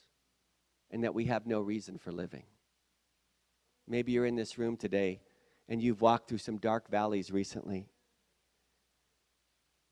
and 0.90 1.04
that 1.04 1.14
we 1.14 1.26
have 1.26 1.46
no 1.46 1.62
reason 1.62 2.00
for 2.00 2.12
living. 2.12 2.46
Maybe 3.88 4.12
you're 4.12 4.26
in 4.26 4.36
this 4.36 4.58
room 4.58 4.76
today 4.76 5.22
and 5.70 5.80
you've 5.80 6.02
walked 6.02 6.30
through 6.30 6.40
some 6.40 6.58
dark 6.58 6.90
valleys 6.90 7.30
recently. 7.30 7.90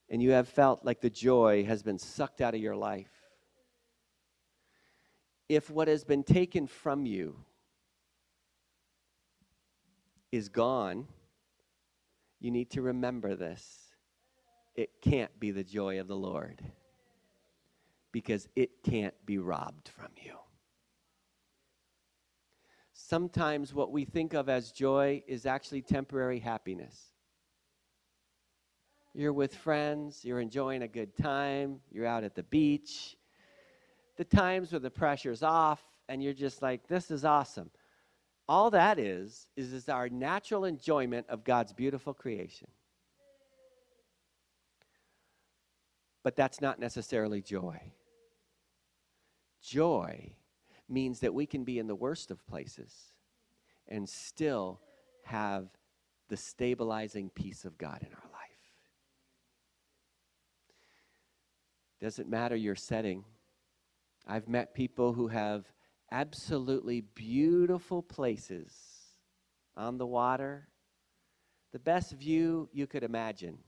And 0.09 0.23
you 0.23 0.31
have 0.31 0.47
felt 0.47 0.83
like 0.83 1.01
the 1.01 1.09
joy 1.09 1.65
has 1.65 1.83
been 1.83 1.99
sucked 1.99 2.41
out 2.41 2.55
of 2.55 2.61
your 2.61 2.75
life. 2.75 3.14
If 5.47 5.69
what 5.69 5.87
has 5.87 6.03
been 6.03 6.23
taken 6.23 6.67
from 6.67 7.05
you 7.05 7.35
is 10.31 10.49
gone, 10.49 11.07
you 12.39 12.51
need 12.51 12.71
to 12.71 12.81
remember 12.81 13.35
this. 13.35 13.93
It 14.75 14.89
can't 15.01 15.39
be 15.39 15.51
the 15.51 15.63
joy 15.63 15.99
of 15.99 16.07
the 16.07 16.15
Lord 16.15 16.61
because 18.11 18.47
it 18.55 18.83
can't 18.83 19.13
be 19.25 19.37
robbed 19.37 19.89
from 19.89 20.09
you. 20.21 20.33
Sometimes 22.93 23.73
what 23.73 23.91
we 23.91 24.05
think 24.05 24.33
of 24.33 24.49
as 24.49 24.71
joy 24.71 25.21
is 25.27 25.45
actually 25.45 25.81
temporary 25.81 26.39
happiness. 26.39 27.13
You're 29.13 29.33
with 29.33 29.55
friends, 29.55 30.25
you're 30.25 30.39
enjoying 30.39 30.81
a 30.81 30.87
good 30.87 31.15
time, 31.15 31.79
you're 31.91 32.05
out 32.05 32.23
at 32.23 32.35
the 32.35 32.43
beach. 32.43 33.15
The 34.17 34.23
times 34.23 34.71
where 34.71 34.79
the 34.79 34.89
pressure's 34.89 35.43
off 35.43 35.81
and 36.07 36.23
you're 36.23 36.33
just 36.33 36.61
like, 36.61 36.87
this 36.87 37.11
is 37.11 37.25
awesome. 37.25 37.69
All 38.47 38.69
that 38.71 38.99
is, 38.99 39.47
is, 39.55 39.73
is 39.73 39.89
our 39.89 40.07
natural 40.07 40.65
enjoyment 40.65 41.25
of 41.29 41.43
God's 41.43 41.73
beautiful 41.73 42.13
creation. 42.13 42.67
But 46.23 46.35
that's 46.35 46.61
not 46.61 46.79
necessarily 46.79 47.41
joy. 47.41 47.79
Joy 49.61 50.35
means 50.87 51.19
that 51.21 51.33
we 51.33 51.45
can 51.45 51.63
be 51.63 51.79
in 51.79 51.87
the 51.87 51.95
worst 51.95 52.29
of 52.31 52.45
places 52.47 52.93
and 53.87 54.07
still 54.07 54.79
have 55.23 55.67
the 56.29 56.37
stabilizing 56.37 57.29
peace 57.29 57.65
of 57.65 57.77
God 57.77 57.99
in 58.01 58.13
our 58.13 58.29
life. 58.31 58.45
Doesn't 61.99 62.29
matter 62.29 62.55
your 62.55 62.75
setting. 62.75 63.23
I've 64.27 64.47
met 64.47 64.73
people 64.73 65.13
who 65.13 65.27
have 65.27 65.65
absolutely 66.11 67.01
beautiful 67.01 68.01
places 68.01 68.73
on 69.75 69.97
the 69.97 70.05
water, 70.05 70.67
the 71.71 71.79
best 71.79 72.13
view 72.13 72.69
you 72.71 72.87
could 72.87 73.03
imagine, 73.03 73.59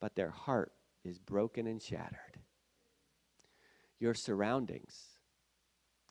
but 0.00 0.14
their 0.14 0.30
heart 0.30 0.72
is 1.04 1.18
broken 1.18 1.66
and 1.66 1.80
shattered. 1.80 2.38
Your 3.98 4.14
surroundings 4.14 5.18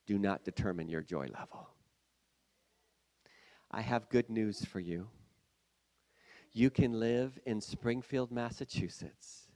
do 0.07 0.17
not 0.17 0.43
determine 0.43 0.89
your 0.89 1.01
joy 1.01 1.27
level. 1.27 1.69
I 3.71 3.81
have 3.81 4.09
good 4.09 4.29
news 4.29 4.65
for 4.65 4.79
you. 4.79 5.07
You 6.51 6.71
can 6.71 6.99
live 6.99 7.37
in 7.45 7.61
Springfield, 7.61 8.31
Massachusetts, 8.31 9.47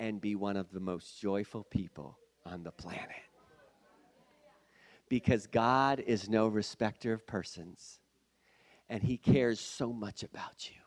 and 0.00 0.20
be 0.20 0.34
one 0.34 0.56
of 0.56 0.72
the 0.72 0.80
most 0.80 1.20
joyful 1.20 1.62
people 1.62 2.18
on 2.46 2.62
the 2.62 2.70
planet. 2.70 3.10
Because 5.08 5.46
God 5.46 6.00
is 6.00 6.28
no 6.28 6.48
respecter 6.48 7.12
of 7.12 7.26
persons, 7.26 8.00
and 8.88 9.02
He 9.02 9.16
cares 9.16 9.60
so 9.60 9.92
much 9.92 10.22
about 10.22 10.70
you. 10.70 10.80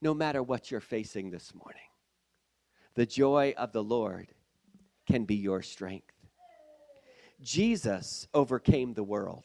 No 0.00 0.14
matter 0.14 0.42
what 0.42 0.70
you're 0.70 0.80
facing 0.80 1.30
this 1.30 1.54
morning, 1.54 1.80
the 2.94 3.06
joy 3.06 3.54
of 3.56 3.72
the 3.72 3.82
Lord 3.82 4.28
can 5.06 5.24
be 5.24 5.36
your 5.36 5.62
strength. 5.62 6.12
Jesus 7.40 8.28
overcame 8.32 8.94
the 8.94 9.02
world. 9.02 9.44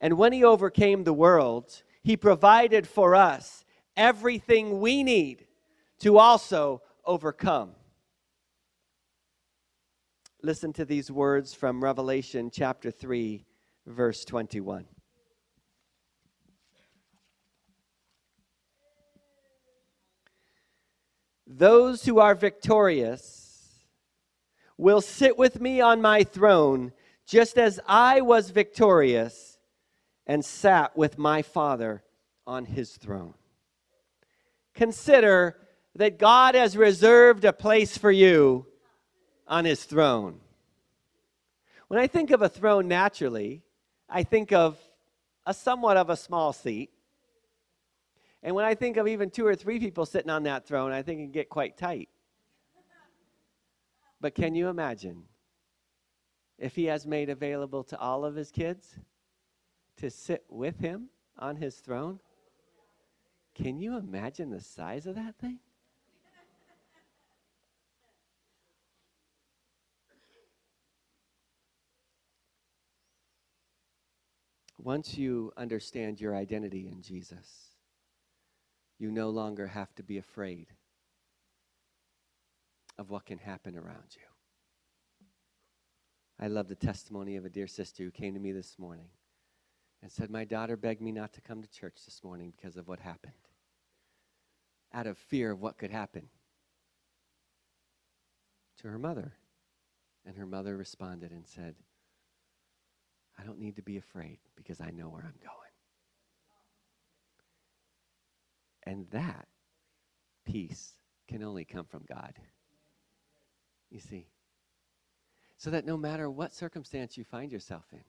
And 0.00 0.18
when 0.18 0.32
he 0.32 0.44
overcame 0.44 1.04
the 1.04 1.12
world, 1.12 1.82
he 2.02 2.16
provided 2.16 2.86
for 2.86 3.14
us 3.14 3.64
everything 3.96 4.80
we 4.80 5.02
need 5.02 5.46
to 6.00 6.18
also 6.18 6.82
overcome. 7.04 7.70
Listen 10.42 10.72
to 10.74 10.84
these 10.84 11.10
words 11.10 11.54
from 11.54 11.82
Revelation 11.82 12.50
chapter 12.52 12.90
3, 12.90 13.46
verse 13.86 14.22
21. 14.24 14.84
Those 21.46 22.04
who 22.04 22.18
are 22.18 22.34
victorious 22.34 23.86
will 24.76 25.00
sit 25.00 25.38
with 25.38 25.58
me 25.58 25.80
on 25.80 26.02
my 26.02 26.22
throne, 26.22 26.92
just 27.26 27.56
as 27.56 27.80
I 27.86 28.20
was 28.20 28.50
victorious 28.50 29.58
and 30.26 30.44
sat 30.44 30.98
with 30.98 31.16
my 31.16 31.40
Father 31.40 32.04
on 32.46 32.66
his 32.66 32.92
throne. 32.96 33.34
Consider 34.74 35.56
that 35.94 36.18
God 36.18 36.54
has 36.54 36.76
reserved 36.76 37.46
a 37.46 37.54
place 37.54 37.96
for 37.96 38.12
you 38.12 38.66
on 39.46 39.64
his 39.64 39.84
throne. 39.84 40.40
When 41.88 42.00
I 42.00 42.06
think 42.06 42.30
of 42.30 42.42
a 42.42 42.48
throne 42.48 42.88
naturally, 42.88 43.62
I 44.08 44.22
think 44.22 44.52
of 44.52 44.78
a 45.46 45.54
somewhat 45.54 45.96
of 45.96 46.10
a 46.10 46.16
small 46.16 46.52
seat. 46.52 46.90
And 48.42 48.54
when 48.54 48.64
I 48.64 48.74
think 48.74 48.96
of 48.96 49.06
even 49.06 49.30
two 49.30 49.46
or 49.46 49.54
three 49.54 49.78
people 49.78 50.06
sitting 50.06 50.30
on 50.30 50.44
that 50.44 50.66
throne, 50.66 50.92
I 50.92 51.02
think 51.02 51.20
it 51.20 51.24
can 51.24 51.32
get 51.32 51.48
quite 51.48 51.76
tight. 51.76 52.08
But 54.20 54.34
can 54.34 54.54
you 54.54 54.68
imagine 54.68 55.24
if 56.58 56.74
he 56.74 56.86
has 56.86 57.06
made 57.06 57.28
available 57.28 57.84
to 57.84 57.98
all 57.98 58.24
of 58.24 58.34
his 58.34 58.50
kids 58.50 58.98
to 59.98 60.10
sit 60.10 60.44
with 60.48 60.78
him 60.78 61.08
on 61.38 61.56
his 61.56 61.76
throne? 61.76 62.20
Can 63.54 63.80
you 63.80 63.96
imagine 63.96 64.50
the 64.50 64.60
size 64.60 65.06
of 65.06 65.14
that 65.14 65.36
thing? 65.38 65.58
Once 74.86 75.18
you 75.18 75.52
understand 75.56 76.20
your 76.20 76.36
identity 76.36 76.86
in 76.86 77.02
Jesus, 77.02 77.72
you 79.00 79.10
no 79.10 79.30
longer 79.30 79.66
have 79.66 79.92
to 79.96 80.04
be 80.04 80.16
afraid 80.16 80.68
of 82.96 83.10
what 83.10 83.26
can 83.26 83.38
happen 83.38 83.76
around 83.76 84.14
you. 84.14 84.22
I 86.38 86.46
love 86.46 86.68
the 86.68 86.76
testimony 86.76 87.34
of 87.34 87.44
a 87.44 87.48
dear 87.48 87.66
sister 87.66 88.04
who 88.04 88.12
came 88.12 88.34
to 88.34 88.38
me 88.38 88.52
this 88.52 88.78
morning 88.78 89.08
and 90.02 90.12
said, 90.12 90.30
My 90.30 90.44
daughter 90.44 90.76
begged 90.76 91.02
me 91.02 91.10
not 91.10 91.32
to 91.32 91.40
come 91.40 91.62
to 91.62 91.68
church 91.68 91.96
this 92.04 92.22
morning 92.22 92.52
because 92.56 92.76
of 92.76 92.86
what 92.86 93.00
happened, 93.00 93.32
out 94.94 95.08
of 95.08 95.18
fear 95.18 95.50
of 95.50 95.60
what 95.60 95.78
could 95.78 95.90
happen. 95.90 96.28
to 98.82 98.86
her 98.86 99.00
mother. 99.00 99.32
And 100.24 100.36
her 100.36 100.46
mother 100.46 100.76
responded 100.76 101.32
and 101.32 101.44
said, 101.44 101.74
I 103.38 103.44
don't 103.44 103.58
need 103.58 103.76
to 103.76 103.82
be 103.82 103.96
afraid 103.96 104.38
because 104.56 104.80
I 104.80 104.90
know 104.90 105.08
where 105.08 105.22
I'm 105.22 105.38
going. 105.42 105.56
And 108.84 109.06
that 109.10 109.48
peace 110.44 110.94
can 111.28 111.42
only 111.42 111.64
come 111.64 111.86
from 111.86 112.04
God. 112.08 112.34
You 113.90 114.00
see? 114.00 114.28
So 115.58 115.70
that 115.70 115.86
no 115.86 115.96
matter 115.96 116.30
what 116.30 116.54
circumstance 116.54 117.16
you 117.16 117.24
find 117.24 117.50
yourself 117.50 117.84
in, 117.92 118.04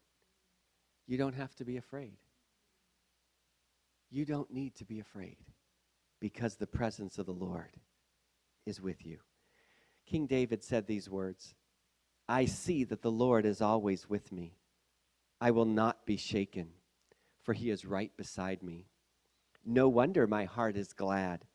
you 1.07 1.17
don't 1.17 1.35
have 1.35 1.55
to 1.55 1.65
be 1.65 1.77
afraid. 1.77 2.17
You 4.09 4.25
don't 4.25 4.51
need 4.51 4.75
to 4.75 4.85
be 4.85 4.99
afraid 4.99 5.37
because 6.19 6.55
the 6.55 6.67
presence 6.67 7.17
of 7.17 7.25
the 7.25 7.33
Lord 7.33 7.71
is 8.65 8.81
with 8.81 9.05
you. 9.05 9.19
King 10.05 10.27
David 10.27 10.63
said 10.63 10.87
these 10.87 11.09
words 11.09 11.55
I 12.29 12.45
see 12.45 12.83
that 12.85 13.01
the 13.01 13.11
Lord 13.11 13.45
is 13.45 13.61
always 13.61 14.09
with 14.09 14.31
me. 14.31 14.56
I 15.39 15.51
will 15.51 15.65
not 15.65 16.05
be 16.05 16.17
shaken, 16.17 16.69
for 17.43 17.53
he 17.53 17.69
is 17.69 17.85
right 17.85 18.11
beside 18.17 18.63
me. 18.63 18.87
No 19.65 19.87
wonder 19.87 20.25
my 20.25 20.45
heart 20.45 20.75
is 20.75 20.93
glad, 20.93 21.45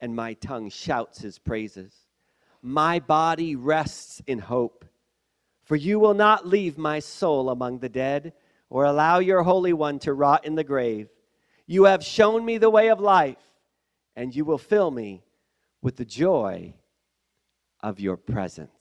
and 0.00 0.14
my 0.14 0.34
tongue 0.34 0.70
shouts 0.70 1.20
his 1.20 1.38
praises. 1.38 1.94
My 2.62 2.98
body 2.98 3.56
rests 3.56 4.20
in 4.26 4.38
hope, 4.38 4.84
for 5.62 5.76
you 5.76 5.98
will 5.98 6.14
not 6.14 6.46
leave 6.46 6.76
my 6.76 6.98
soul 6.98 7.48
among 7.48 7.78
the 7.78 7.88
dead, 7.88 8.32
or 8.68 8.84
allow 8.84 9.18
your 9.18 9.42
Holy 9.42 9.72
One 9.72 9.98
to 10.00 10.12
rot 10.12 10.44
in 10.44 10.54
the 10.54 10.64
grave. 10.64 11.08
You 11.66 11.84
have 11.84 12.04
shown 12.04 12.44
me 12.44 12.58
the 12.58 12.70
way 12.70 12.88
of 12.90 13.00
life, 13.00 13.38
and 14.16 14.34
you 14.34 14.44
will 14.44 14.58
fill 14.58 14.90
me 14.90 15.22
with 15.80 15.96
the 15.96 16.04
joy 16.04 16.74
of 17.82 18.00
your 18.00 18.16
presence 18.16 18.79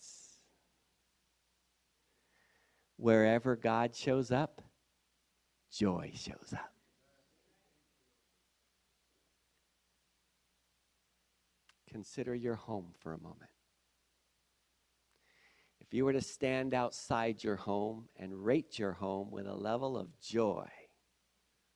wherever 3.00 3.56
God 3.56 3.96
shows 3.96 4.30
up, 4.30 4.62
joy 5.72 6.12
shows 6.14 6.54
up. 6.54 6.74
Consider 11.90 12.36
your 12.36 12.56
home 12.56 12.88
for 13.00 13.14
a 13.14 13.18
moment. 13.18 13.50
If 15.80 15.94
you 15.94 16.06
were 16.06 16.14
to 16.14 16.22
stand 16.22 16.74
outside 16.74 17.44
your 17.44 17.56
home 17.56 18.10
and 18.18 18.46
rate 18.46 18.78
your 18.78 18.92
home 18.92 19.32
with 19.32 19.48
a 19.48 19.56
level 19.56 19.98
of 19.98 20.20
joy 20.20 20.68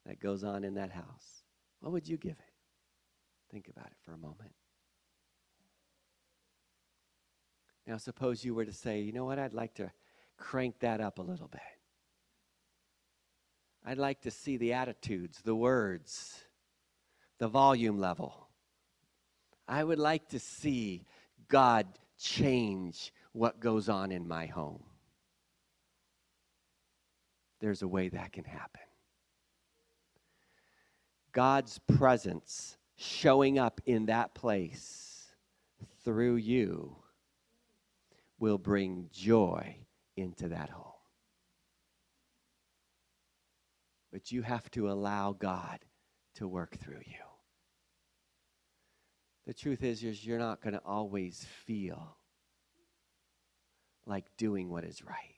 that 0.05 0.19
goes 0.19 0.43
on 0.43 0.63
in 0.63 0.75
that 0.75 0.91
house, 0.91 1.43
what 1.79 1.93
would 1.93 2.07
you 2.07 2.17
give 2.17 2.33
it? 2.33 2.53
Think 3.49 3.69
about 3.69 3.87
it 3.87 3.97
for 4.03 4.13
a 4.13 4.17
moment. 4.17 4.51
Now, 7.87 7.97
suppose 7.97 8.45
you 8.45 8.53
were 8.53 8.65
to 8.65 8.73
say, 8.73 9.01
you 9.01 9.13
know 9.13 9.25
what, 9.25 9.39
I'd 9.39 9.53
like 9.53 9.73
to 9.75 9.91
crank 10.43 10.77
that 10.79 10.99
up 10.99 11.19
a 11.19 11.21
little 11.21 11.47
bit. 11.47 11.61
I'd 13.85 13.97
like 13.97 14.21
to 14.21 14.31
see 14.31 14.57
the 14.57 14.73
attitudes, 14.73 15.39
the 15.41 15.55
words, 15.55 16.43
the 17.39 17.47
volume 17.47 17.97
level. 17.97 18.49
I 19.69 19.83
would 19.83 19.99
like 19.99 20.27
to 20.29 20.39
see 20.39 21.05
God 21.47 21.87
change 22.19 23.13
what 23.31 23.61
goes 23.61 23.87
on 23.87 24.11
in 24.11 24.27
my 24.27 24.45
home. 24.45 24.83
There's 27.61 27.81
a 27.81 27.87
way 27.87 28.09
that 28.09 28.33
can 28.33 28.43
happen. 28.43 28.81
God's 31.31 31.79
presence 31.97 32.77
showing 32.97 33.57
up 33.57 33.79
in 33.85 34.07
that 34.07 34.35
place 34.35 35.31
through 36.03 36.35
you 36.35 36.97
will 38.39 38.57
bring 38.57 39.07
joy 39.13 39.77
into 40.15 40.49
that 40.49 40.69
home. 40.69 40.91
But 44.11 44.31
you 44.31 44.43
have 44.43 44.69
to 44.71 44.91
allow 44.91 45.33
God 45.33 45.79
to 46.35 46.47
work 46.47 46.77
through 46.77 47.01
you. 47.05 47.23
The 49.45 49.53
truth 49.53 49.83
is, 49.83 50.03
is 50.03 50.25
you're 50.25 50.39
not 50.39 50.61
going 50.61 50.73
to 50.73 50.81
always 50.85 51.45
feel 51.65 52.17
like 54.05 54.25
doing 54.37 54.69
what 54.69 54.83
is 54.83 55.03
right. 55.03 55.35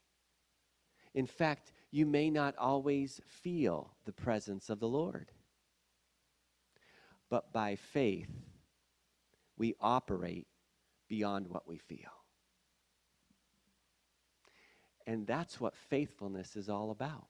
In 1.13 1.25
fact, 1.25 1.71
you 1.91 2.05
may 2.05 2.29
not 2.29 2.55
always 2.57 3.21
feel 3.25 3.93
the 4.05 4.11
presence 4.11 4.69
of 4.69 4.79
the 4.79 4.87
Lord. 4.87 5.31
But 7.29 7.53
by 7.53 7.75
faith, 7.75 8.29
we 9.57 9.75
operate 9.79 10.47
beyond 11.07 11.47
what 11.47 11.67
we 11.67 11.77
feel. 11.77 12.14
And 15.07 15.27
that's 15.27 15.59
what 15.59 15.75
faithfulness 15.75 16.55
is 16.55 16.69
all 16.69 16.91
about. 16.91 17.27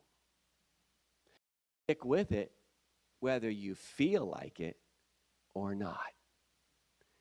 Stick 1.83 2.05
with 2.05 2.31
it 2.31 2.51
whether 3.19 3.49
you 3.49 3.75
feel 3.75 4.25
like 4.25 4.59
it 4.59 4.77
or 5.53 5.73
not. 5.73 6.13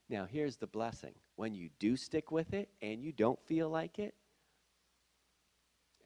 Now, 0.09 0.27
here's 0.27 0.57
the 0.57 0.67
blessing 0.67 1.15
when 1.37 1.55
you 1.55 1.71
do 1.79 1.97
stick 1.97 2.31
with 2.31 2.53
it 2.53 2.69
and 2.83 3.03
you 3.03 3.13
don't 3.13 3.41
feel 3.47 3.69
like 3.69 3.99
it, 3.99 4.15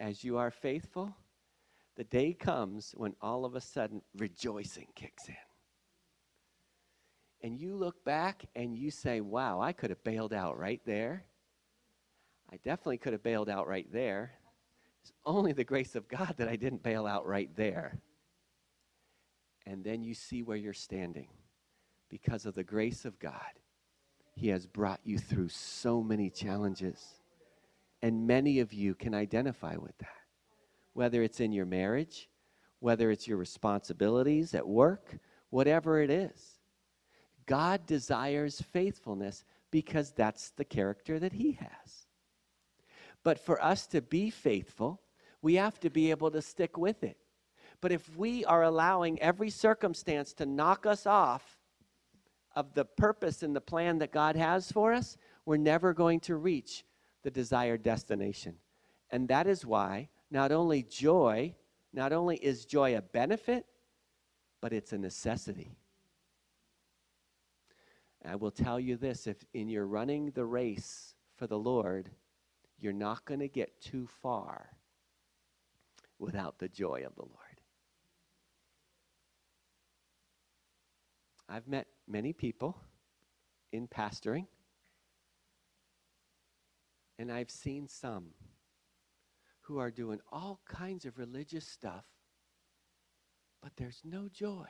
as 0.01 0.23
you 0.23 0.39
are 0.39 0.51
faithful, 0.51 1.17
the 1.97 2.05
day 2.05 2.33
comes 2.33 2.95
when 2.97 3.15
all 3.21 3.45
of 3.45 3.57
a 3.57 3.61
sudden 3.61 4.03
rejoicing 4.17 4.87
kicks 4.95 5.29
in. 5.29 5.35
And 7.43 7.59
you 7.59 7.75
look 7.75 8.05
back 8.05 8.45
and 8.55 8.77
you 8.77 8.91
say, 8.91 9.21
wow, 9.21 9.61
I 9.61 9.73
could 9.73 9.91
have 9.91 10.05
bailed 10.05 10.33
out 10.33 10.59
right 10.59 10.81
there. 10.87 11.25
I 12.53 12.57
definitely 12.59 12.99
could 12.99 13.13
have 13.13 13.23
bailed 13.23 13.49
out 13.49 13.67
right 13.67 13.91
there. 13.93 14.38
It's 15.03 15.13
only 15.25 15.53
the 15.53 15.65
grace 15.65 15.95
of 15.95 16.09
God 16.09 16.35
that 16.39 16.49
I 16.49 16.57
didn't 16.57 16.83
bail 16.83 17.07
out 17.07 17.27
right 17.27 17.51
there. 17.57 18.01
And 19.67 19.85
then 19.85 20.03
you 20.03 20.15
see 20.15 20.43
where 20.43 20.57
you're 20.57 20.73
standing. 20.73 21.29
Because 22.09 22.47
of 22.47 22.55
the 22.55 22.65
grace 22.65 23.05
of 23.05 23.19
God, 23.19 23.59
He 24.35 24.49
has 24.49 24.67
brought 24.67 25.01
you 25.05 25.19
through 25.19 25.51
so 25.51 26.03
many 26.03 26.31
challenges. 26.31 27.21
And 28.01 28.27
many 28.27 28.61
of 28.61 28.73
you 28.73 28.95
can 28.95 29.15
identify 29.15 29.77
with 29.77 29.97
that. 29.99 30.09
Whether 30.95 31.23
it's 31.23 31.41
in 31.41 31.53
your 31.53 31.67
marriage, 31.67 32.29
whether 32.81 33.11
it's 33.11 33.27
your 33.27 33.37
responsibilities 33.37 34.55
at 34.55 34.67
work, 34.67 35.19
whatever 35.51 36.01
it 36.01 36.11
is. 36.11 36.59
God 37.47 37.87
desires 37.87 38.61
faithfulness 38.61 39.45
because 39.71 40.13
that's 40.13 40.51
the 40.51 40.65
character 40.65 41.19
that 41.19 41.33
He 41.33 41.53
has. 41.53 42.08
But 43.25 43.39
for 43.39 43.63
us 43.63 43.87
to 43.89 44.01
be 44.01 44.31
faithful, 44.31 45.01
we 45.43 45.55
have 45.55 45.79
to 45.81 45.91
be 45.91 46.11
able 46.11 46.31
to 46.31 46.43
stick 46.43 46.77
with 46.77 47.03
it. 47.03 47.17
But 47.81 47.93
if 47.93 48.17
we 48.17 48.45
are 48.45 48.63
allowing 48.63 49.21
every 49.21 49.51
circumstance 49.51 50.33
to 50.35 50.47
knock 50.47 50.87
us 50.87 51.07
off 51.07 51.59
of 52.57 52.75
the 52.75 52.85
purpose 52.85 53.43
and 53.43 53.55
the 53.55 53.61
plan 53.61 53.99
that 53.99 54.13
God 54.13 54.35
has 54.35 54.73
for 54.73 54.93
us, 54.93 55.17
we're 55.45 55.57
never 55.57 55.95
going 55.95 56.21
to 56.21 56.37
reach 56.37 56.85
the 57.23 57.31
desired 57.31 57.83
destination. 57.83 58.57
And 59.11 59.29
that 59.29 59.47
is 59.47 59.65
why 59.65 60.09
not 60.31 60.53
only 60.53 60.83
joy, 60.83 61.55
not 61.93 62.13
only 62.13 62.37
is 62.37 62.65
joy 62.65 62.97
a 62.97 63.03
benefit, 63.03 63.67
but 64.61 64.73
it's 64.73 64.93
a 64.93 64.99
necessity. 64.99 65.77
I 68.25 68.35
will 68.35 68.51
tell 68.51 68.81
you 68.81 68.97
this 68.97 69.27
if 69.27 69.45
in 69.55 69.69
your 69.69 69.87
running 69.87 70.33
the 70.33 70.45
race 70.45 71.15
for 71.37 71.47
the 71.47 71.59
Lord, 71.59 72.11
you're 72.79 72.93
not 72.93 73.25
going 73.25 73.41
to 73.41 73.49
get 73.49 73.81
too 73.81 74.07
far 74.23 74.71
without 76.19 76.59
the 76.59 76.69
joy 76.69 77.05
of 77.07 77.15
the 77.15 77.23
Lord. 77.23 77.35
I've 81.49 81.67
met 81.67 81.87
many 82.07 82.33
people 82.33 82.77
in 83.73 83.89
pastoring, 83.89 84.47
and 87.19 87.33
I've 87.33 87.51
seen 87.51 87.89
some 87.89 88.27
who 89.63 89.79
are 89.79 89.91
doing 89.91 90.21
all 90.31 90.61
kinds 90.69 91.05
of 91.05 91.19
religious 91.19 91.67
stuff, 91.67 92.05
but 93.63 93.73
there's 93.77 94.01
no 94.05 94.29
joy. 94.29 94.67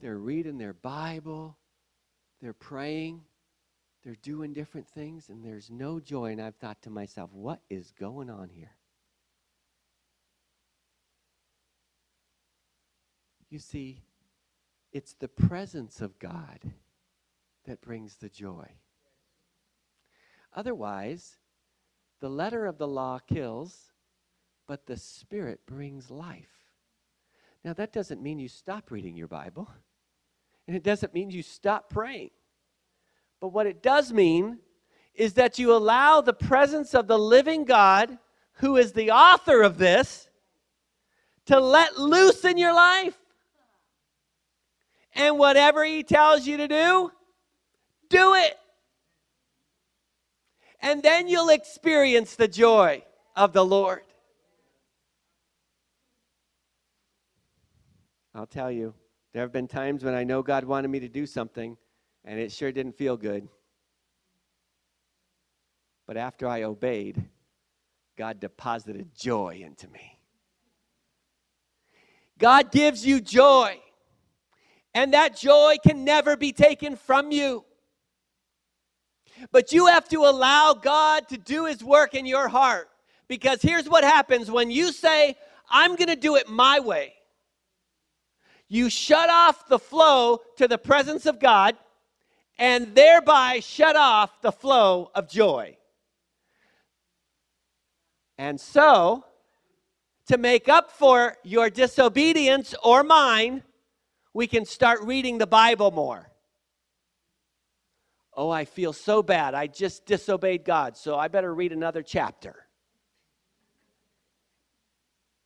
They're 0.00 0.18
reading 0.18 0.58
their 0.58 0.72
Bible, 0.72 1.56
they're 2.42 2.52
praying, 2.52 3.22
they're 4.04 4.16
doing 4.16 4.52
different 4.52 4.88
things, 4.88 5.28
and 5.28 5.44
there's 5.44 5.70
no 5.70 6.00
joy. 6.00 6.32
And 6.32 6.42
I've 6.42 6.56
thought 6.56 6.82
to 6.82 6.90
myself, 6.90 7.30
what 7.32 7.60
is 7.70 7.92
going 7.92 8.28
on 8.28 8.48
here? 8.48 8.72
You 13.48 13.60
see, 13.60 14.02
it's 14.92 15.14
the 15.14 15.28
presence 15.28 16.00
of 16.00 16.18
God 16.18 16.72
that 17.64 17.80
brings 17.80 18.16
the 18.16 18.28
joy. 18.28 18.66
Otherwise, 20.52 21.36
the 22.20 22.28
letter 22.28 22.66
of 22.66 22.78
the 22.78 22.88
law 22.88 23.20
kills, 23.20 23.92
but 24.66 24.86
the 24.86 24.96
Spirit 24.96 25.60
brings 25.66 26.10
life. 26.10 26.48
Now, 27.64 27.72
that 27.74 27.92
doesn't 27.92 28.22
mean 28.22 28.40
you 28.40 28.48
stop 28.48 28.90
reading 28.90 29.16
your 29.16 29.28
Bible. 29.28 29.70
And 30.66 30.76
it 30.76 30.82
doesn't 30.82 31.14
mean 31.14 31.30
you 31.30 31.42
stop 31.42 31.90
praying. 31.90 32.30
But 33.40 33.48
what 33.48 33.66
it 33.66 33.82
does 33.82 34.12
mean 34.12 34.58
is 35.14 35.34
that 35.34 35.58
you 35.58 35.74
allow 35.74 36.20
the 36.20 36.32
presence 36.32 36.94
of 36.94 37.06
the 37.06 37.18
living 37.18 37.64
God, 37.64 38.18
who 38.54 38.76
is 38.76 38.92
the 38.92 39.10
author 39.10 39.62
of 39.62 39.78
this, 39.78 40.28
to 41.46 41.58
let 41.58 41.98
loose 41.98 42.44
in 42.44 42.56
your 42.56 42.74
life. 42.74 43.18
And 45.14 45.38
whatever 45.38 45.84
He 45.84 46.02
tells 46.02 46.46
you 46.46 46.56
to 46.58 46.68
do, 46.68 47.10
do 48.08 48.34
it. 48.34 48.56
And 50.80 51.02
then 51.02 51.28
you'll 51.28 51.50
experience 51.50 52.34
the 52.36 52.48
joy 52.48 53.04
of 53.36 53.52
the 53.52 53.64
Lord. 53.64 54.02
I'll 58.34 58.46
tell 58.46 58.70
you, 58.70 58.94
there 59.32 59.42
have 59.42 59.52
been 59.52 59.68
times 59.68 60.04
when 60.04 60.14
I 60.14 60.24
know 60.24 60.42
God 60.42 60.64
wanted 60.64 60.88
me 60.88 61.00
to 61.00 61.08
do 61.08 61.26
something, 61.26 61.76
and 62.24 62.38
it 62.38 62.52
sure 62.52 62.70
didn't 62.70 62.96
feel 62.96 63.16
good. 63.16 63.48
But 66.06 66.16
after 66.16 66.46
I 66.46 66.64
obeyed, 66.64 67.22
God 68.16 68.40
deposited 68.40 69.14
joy 69.14 69.62
into 69.64 69.88
me. 69.88 70.18
God 72.38 72.70
gives 72.70 73.06
you 73.06 73.20
joy, 73.20 73.78
and 74.94 75.14
that 75.14 75.36
joy 75.36 75.76
can 75.86 76.04
never 76.04 76.36
be 76.36 76.52
taken 76.52 76.96
from 76.96 77.30
you. 77.30 77.64
But 79.50 79.72
you 79.72 79.86
have 79.86 80.08
to 80.10 80.24
allow 80.24 80.74
God 80.74 81.28
to 81.28 81.38
do 81.38 81.64
His 81.66 81.82
work 81.82 82.14
in 82.14 82.26
your 82.26 82.48
heart. 82.48 82.88
Because 83.28 83.62
here's 83.62 83.88
what 83.88 84.04
happens 84.04 84.50
when 84.50 84.70
you 84.70 84.92
say, 84.92 85.36
I'm 85.70 85.96
going 85.96 86.08
to 86.08 86.16
do 86.16 86.36
it 86.36 86.48
my 86.48 86.80
way. 86.80 87.14
You 88.72 88.88
shut 88.88 89.28
off 89.28 89.68
the 89.68 89.78
flow 89.78 90.40
to 90.56 90.66
the 90.66 90.78
presence 90.78 91.26
of 91.26 91.38
God 91.38 91.76
and 92.58 92.94
thereby 92.94 93.60
shut 93.60 93.96
off 93.96 94.40
the 94.40 94.50
flow 94.50 95.10
of 95.14 95.28
joy. 95.28 95.76
And 98.38 98.58
so, 98.58 99.26
to 100.28 100.38
make 100.38 100.70
up 100.70 100.90
for 100.90 101.36
your 101.44 101.68
disobedience 101.68 102.74
or 102.82 103.02
mine, 103.02 103.62
we 104.32 104.46
can 104.46 104.64
start 104.64 105.02
reading 105.02 105.36
the 105.36 105.46
Bible 105.46 105.90
more. 105.90 106.30
Oh, 108.32 108.48
I 108.48 108.64
feel 108.64 108.94
so 108.94 109.22
bad. 109.22 109.52
I 109.52 109.66
just 109.66 110.06
disobeyed 110.06 110.64
God, 110.64 110.96
so 110.96 111.18
I 111.18 111.28
better 111.28 111.54
read 111.54 111.72
another 111.72 112.02
chapter. 112.02 112.54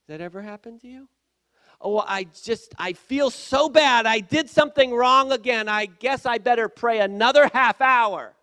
That 0.06 0.20
ever 0.20 0.42
happened 0.42 0.82
to 0.82 0.86
you? 0.86 1.08
Oh, 1.80 1.98
I 1.98 2.24
just, 2.42 2.74
I 2.78 2.94
feel 2.94 3.30
so 3.30 3.68
bad. 3.68 4.06
I 4.06 4.20
did 4.20 4.48
something 4.48 4.92
wrong 4.92 5.32
again. 5.32 5.68
I 5.68 5.86
guess 5.86 6.24
I 6.26 6.38
better 6.38 6.68
pray 6.68 7.00
another 7.00 7.50
half 7.52 7.80
hour. 7.80 8.34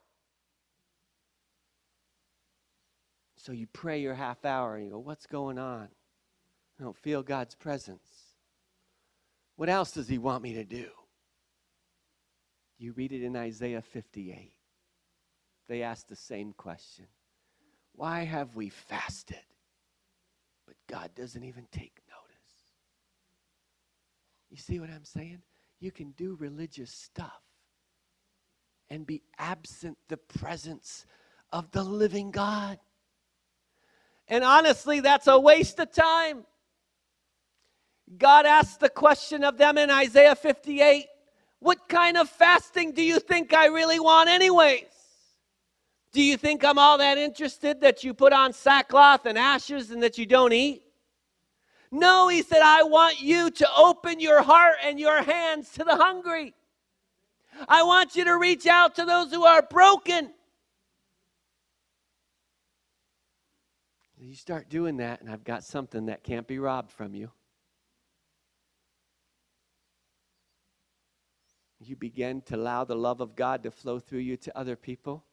So 3.38 3.52
you 3.52 3.68
pray 3.68 4.00
your 4.00 4.14
half 4.14 4.46
hour 4.46 4.76
and 4.76 4.86
you 4.86 4.92
go, 4.92 5.00
What's 5.00 5.26
going 5.26 5.58
on? 5.58 5.90
I 6.80 6.84
don't 6.84 6.98
feel 6.98 7.24
God's 7.24 7.56
presence. 7.56 8.08
What 9.56 9.70
else 9.70 9.92
does 9.92 10.08
He 10.08 10.18
want 10.18 10.44
me 10.44 10.54
to 10.54 10.64
do? 10.64 10.88
You 12.78 12.94
read 12.94 13.12
it 13.12 13.24
in 13.24 13.36
Isaiah 13.36 13.82
58. 13.82 14.54
They 15.68 15.84
ask 15.84 16.08
the 16.08 16.16
same 16.16 16.54
question 16.54 17.06
Why 17.94 18.24
have 18.24 18.56
we 18.56 18.70
fasted? 18.70 19.38
But 20.66 20.76
God 20.88 21.12
doesn't 21.16 21.44
even 21.44 21.66
take. 21.72 22.03
You 24.54 24.60
see 24.60 24.80
what 24.80 24.92
I'm 24.92 25.04
saying? 25.04 25.40
You 25.80 25.92
can 25.92 26.12
do 26.12 26.38
religious 26.40 26.92
stuff 26.92 27.42
and 28.88 29.04
be 29.04 29.24
absent 29.40 29.98
the 30.10 30.18
presence 30.18 31.08
of 31.52 31.72
the 31.72 31.82
living 31.82 32.30
God. 32.30 32.78
And 34.28 34.44
honestly, 34.44 35.00
that's 35.00 35.26
a 35.26 35.40
waste 35.40 35.80
of 35.80 35.92
time. 35.92 36.46
God 38.16 38.46
asked 38.46 38.80
the 38.80 38.90
question 38.90 39.44
of 39.44 39.58
them 39.58 39.80
in 39.80 39.90
Isaiah 39.90 40.36
58 40.36 41.08
What 41.58 41.90
kind 41.90 42.16
of 42.16 42.30
fasting 42.30 42.92
do 42.92 43.02
you 43.02 43.20
think 43.20 43.56
I 43.56 43.66
really 43.66 44.00
want, 44.00 44.30
anyways? 44.30 44.84
Do 46.12 46.22
you 46.22 46.38
think 46.38 46.64
I'm 46.64 46.78
all 46.78 47.00
that 47.00 47.18
interested 47.18 47.82
that 47.82 48.04
you 48.04 48.14
put 48.14 48.34
on 48.34 48.54
sackcloth 48.54 49.26
and 49.26 49.36
ashes 49.36 49.90
and 49.90 50.04
that 50.04 50.20
you 50.20 50.28
don't 50.28 50.54
eat? 50.54 50.83
No, 51.94 52.28
he 52.28 52.42
said, 52.42 52.64
I 52.64 52.82
want 52.82 53.22
you 53.22 53.52
to 53.52 53.68
open 53.78 54.20
your 54.20 54.42
heart 54.42 54.78
and 54.84 55.00
your 55.00 55.22
hands 55.22 55.70
to 55.74 55.84
the 55.84 55.96
hungry. 55.96 56.56
I 57.70 57.84
want 57.84 58.16
you 58.16 58.24
to 58.24 58.36
reach 58.36 58.66
out 58.66 58.96
to 58.96 59.06
those 59.06 59.32
who 59.32 59.46
are 59.46 59.62
broken. 59.62 60.34
You 64.20 64.34
start 64.34 64.70
doing 64.70 64.98
that, 64.98 65.22
and 65.22 65.30
I've 65.30 65.44
got 65.44 65.64
something 65.64 66.08
that 66.08 66.24
can't 66.24 66.48
be 66.48 66.58
robbed 66.58 66.92
from 66.92 67.14
you. 67.14 67.30
You 71.80 71.96
begin 71.96 72.42
to 72.48 72.56
allow 72.56 72.86
the 72.86 72.96
love 72.96 73.22
of 73.22 73.36
God 73.36 73.62
to 73.64 73.72
flow 73.72 74.00
through 74.00 74.22
you 74.22 74.36
to 74.38 74.58
other 74.58 74.76
people. 74.76 75.24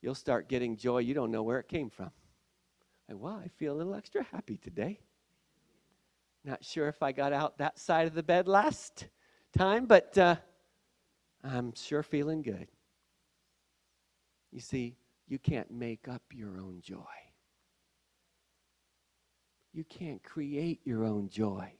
You'll 0.00 0.14
start 0.14 0.48
getting 0.48 0.76
joy 0.76 0.98
you 0.98 1.12
don't 1.12 1.32
know 1.32 1.42
where 1.42 1.58
it 1.58 1.66
came 1.66 1.90
from. 1.90 2.12
Like, 3.08 3.18
wow, 3.18 3.40
I 3.44 3.48
feel 3.48 3.74
a 3.74 3.76
little 3.78 3.96
extra 3.96 4.22
happy 4.22 4.58
today. 4.58 5.00
Not 6.46 6.64
sure 6.64 6.86
if 6.86 7.02
I 7.02 7.10
got 7.10 7.32
out 7.32 7.58
that 7.58 7.76
side 7.76 8.06
of 8.06 8.14
the 8.14 8.22
bed 8.22 8.46
last 8.46 9.08
time, 9.58 9.86
but 9.86 10.16
uh, 10.16 10.36
I'm 11.42 11.74
sure 11.74 12.04
feeling 12.04 12.40
good. 12.40 12.68
You 14.52 14.60
see, 14.60 14.96
you 15.26 15.40
can't 15.40 15.72
make 15.72 16.06
up 16.06 16.22
your 16.32 16.60
own 16.60 16.78
joy. 16.80 17.02
You 19.72 19.82
can't 19.82 20.22
create 20.22 20.80
your 20.84 21.04
own 21.04 21.28
joy. 21.28 21.72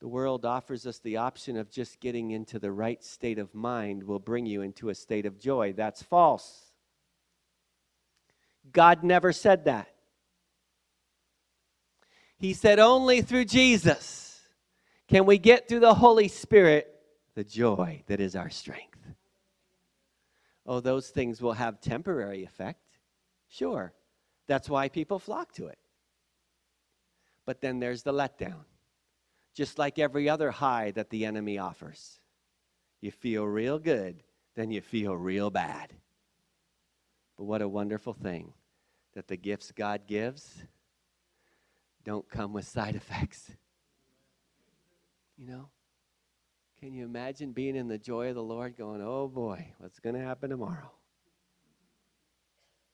The 0.00 0.08
world 0.08 0.46
offers 0.46 0.86
us 0.86 0.98
the 1.00 1.18
option 1.18 1.58
of 1.58 1.70
just 1.70 2.00
getting 2.00 2.30
into 2.30 2.58
the 2.58 2.72
right 2.72 3.04
state 3.04 3.38
of 3.38 3.54
mind 3.54 4.02
will 4.02 4.18
bring 4.18 4.46
you 4.46 4.62
into 4.62 4.88
a 4.88 4.94
state 4.94 5.26
of 5.26 5.38
joy. 5.38 5.74
That's 5.74 6.02
false. 6.02 6.72
God 8.72 9.04
never 9.04 9.30
said 9.30 9.66
that. 9.66 9.88
He 12.38 12.52
said 12.52 12.78
only 12.78 13.22
through 13.22 13.46
Jesus 13.46 14.40
can 15.08 15.24
we 15.24 15.38
get 15.38 15.68
through 15.68 15.80
the 15.80 15.94
Holy 15.94 16.28
Spirit 16.28 16.92
the 17.34 17.44
joy 17.44 18.02
that 18.06 18.20
is 18.20 18.34
our 18.34 18.50
strength. 18.50 18.98
Oh, 20.66 20.80
those 20.80 21.08
things 21.08 21.40
will 21.40 21.52
have 21.52 21.80
temporary 21.80 22.44
effect. 22.44 22.80
Sure. 23.48 23.92
That's 24.48 24.68
why 24.68 24.88
people 24.88 25.18
flock 25.18 25.52
to 25.54 25.66
it. 25.66 25.78
But 27.44 27.60
then 27.60 27.78
there's 27.78 28.02
the 28.02 28.12
letdown. 28.12 28.64
Just 29.54 29.78
like 29.78 29.98
every 29.98 30.28
other 30.28 30.50
high 30.50 30.90
that 30.92 31.10
the 31.10 31.24
enemy 31.24 31.58
offers. 31.58 32.20
You 33.00 33.10
feel 33.12 33.44
real 33.44 33.78
good, 33.78 34.22
then 34.56 34.70
you 34.70 34.80
feel 34.80 35.16
real 35.16 35.50
bad. 35.50 35.92
But 37.36 37.44
what 37.44 37.62
a 37.62 37.68
wonderful 37.68 38.14
thing 38.14 38.52
that 39.14 39.28
the 39.28 39.36
gifts 39.36 39.72
God 39.72 40.02
gives 40.06 40.62
don't 42.06 42.30
come 42.30 42.52
with 42.52 42.66
side 42.66 42.94
effects. 42.94 43.50
You 45.36 45.46
know? 45.46 45.68
Can 46.80 46.94
you 46.94 47.04
imagine 47.04 47.52
being 47.52 47.74
in 47.74 47.88
the 47.88 47.98
joy 47.98 48.28
of 48.28 48.36
the 48.36 48.42
Lord 48.42 48.76
going, 48.76 49.02
oh 49.02 49.26
boy, 49.28 49.74
what's 49.78 49.98
going 49.98 50.14
to 50.14 50.22
happen 50.22 50.50
tomorrow? 50.50 50.92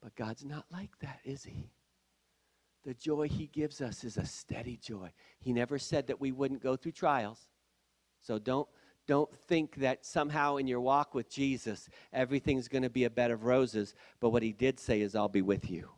But 0.03 0.16
God's 0.16 0.44
not 0.44 0.64
like 0.72 0.98
that, 1.01 1.20
is 1.25 1.44
He? 1.44 1.68
The 2.85 2.94
joy 2.94 3.29
He 3.29 3.46
gives 3.46 3.81
us 3.83 4.03
is 4.03 4.16
a 4.16 4.25
steady 4.25 4.79
joy. 4.79 5.12
He 5.40 5.53
never 5.53 5.79
said 5.79 6.07
that 6.07 6.20
we 6.20 6.33
wouldn't 6.33 6.62
go 6.62 6.75
through 6.75 6.92
trials. 6.92 7.38
So 8.22 8.38
don't, 8.38 8.68
don't 9.07 9.33
think 9.46 9.77
that 9.77 10.07
somehow 10.07 10.57
in 10.57 10.66
your 10.66 10.81
walk 10.81 11.14
with 11.14 11.29
Jesus, 11.29 11.90
everything's 12.12 12.68
going 12.68 12.83
to 12.83 12.90
be 12.90 13.05
a 13.05 13.11
bed 13.11 13.31
of 13.31 13.44
roses. 13.44 13.94
But 14.20 14.31
what 14.31 14.42
He 14.42 14.53
did 14.53 14.81
say 14.81 15.03
is, 15.03 15.14
I'll 15.14 15.29
be 15.29 15.42
with 15.42 15.70
you. 15.70 15.90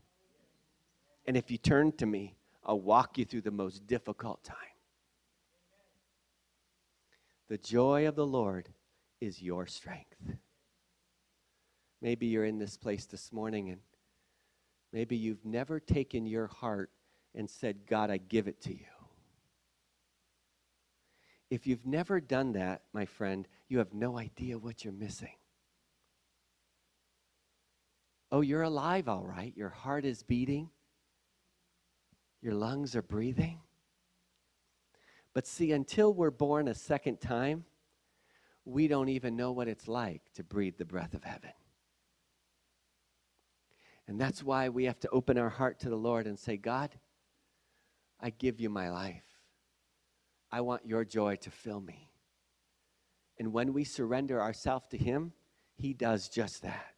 And 1.27 1.37
if 1.37 1.51
you 1.51 1.59
turn 1.59 1.93
to 1.93 2.07
me, 2.07 2.35
I'll 2.65 2.81
walk 2.81 3.19
you 3.19 3.25
through 3.25 3.43
the 3.43 3.51
most 3.51 3.87
difficult 3.87 4.43
time. 4.43 4.57
The 7.49 7.59
joy 7.59 8.09
of 8.09 8.17
the 8.17 8.27
Lord 8.27 8.71
is 9.21 9.43
your 9.43 9.67
strength. 9.67 10.17
Maybe 12.01 12.27
you're 12.27 12.45
in 12.45 12.59
this 12.59 12.77
place 12.77 13.07
this 13.07 13.33
morning 13.33 13.71
and 13.71 13.81
Maybe 14.95 15.17
you've 15.17 15.45
never 15.45 15.81
taken 15.81 16.25
your 16.25 16.47
heart 16.47 16.89
and 17.35 17.51
said, 17.51 17.85
God, 17.85 18.13
I 18.13 18.17
give 18.17 18.47
it 18.47 18.61
to 18.63 18.71
you. 18.71 18.87
If 21.51 21.67
you've 21.67 21.85
never 21.85 22.21
done 22.21 22.53
that, 22.53 22.83
my 22.93 23.05
friend, 23.05 23.49
you 23.69 23.79
have 23.79 23.93
no 23.93 24.17
idea 24.17 24.57
what 24.57 24.85
you're 24.85 24.93
missing. 24.93 25.35
Oh, 28.31 28.41
you're 28.41 28.63
alive, 28.63 29.09
all 29.09 29.25
right. 29.25 29.53
Your 29.57 29.69
heart 29.69 30.05
is 30.05 30.23
beating, 30.23 30.71
your 32.45 32.55
lungs 32.55 32.95
are 32.95 33.03
breathing. 33.03 33.59
But 35.33 35.47
see, 35.47 35.73
until 35.73 36.13
we're 36.13 36.31
born 36.31 36.69
a 36.69 36.75
second 36.75 37.21
time, 37.21 37.65
we 38.67 38.87
don't 38.87 39.09
even 39.09 39.35
know 39.35 39.51
what 39.51 39.67
it's 39.67 39.89
like 39.89 40.21
to 40.35 40.45
breathe 40.45 40.77
the 40.77 40.85
breath 40.85 41.15
of 41.15 41.25
heaven. 41.25 41.53
And 44.07 44.21
that's 44.21 44.43
why 44.43 44.69
we 44.69 44.85
have 44.85 45.01
to 45.01 45.09
open 45.09 45.39
our 45.39 45.49
heart 45.49 45.81
to 45.81 45.89
the 45.89 45.97
Lord 45.97 46.27
and 46.27 46.39
say, 46.39 46.59
God, 46.59 46.91
I 48.21 48.29
give 48.29 48.61
you 48.61 48.69
my 48.69 48.91
life. 48.91 49.25
I 50.53 50.61
want 50.61 50.87
your 50.87 51.05
joy 51.07 51.37
to 51.37 51.51
fill 51.51 51.81
me. 51.81 52.11
And 53.39 53.55
when 53.55 53.73
we 53.73 53.85
surrender 53.85 54.41
ourselves 54.41 54.87
to 54.89 54.99
Him, 54.99 55.33
He 55.77 55.95
does 55.95 56.29
just 56.29 56.63
that. 56.63 56.95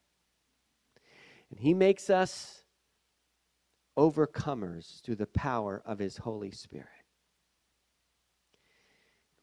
And 1.49 1.57
He 1.57 1.73
makes 1.73 2.09
us 2.09 2.63
overcomers 3.97 5.01
through 5.01 5.15
the 5.15 5.27
power 5.27 5.81
of 5.85 5.99
His 5.99 6.17
Holy 6.17 6.51
Spirit. 6.51 6.87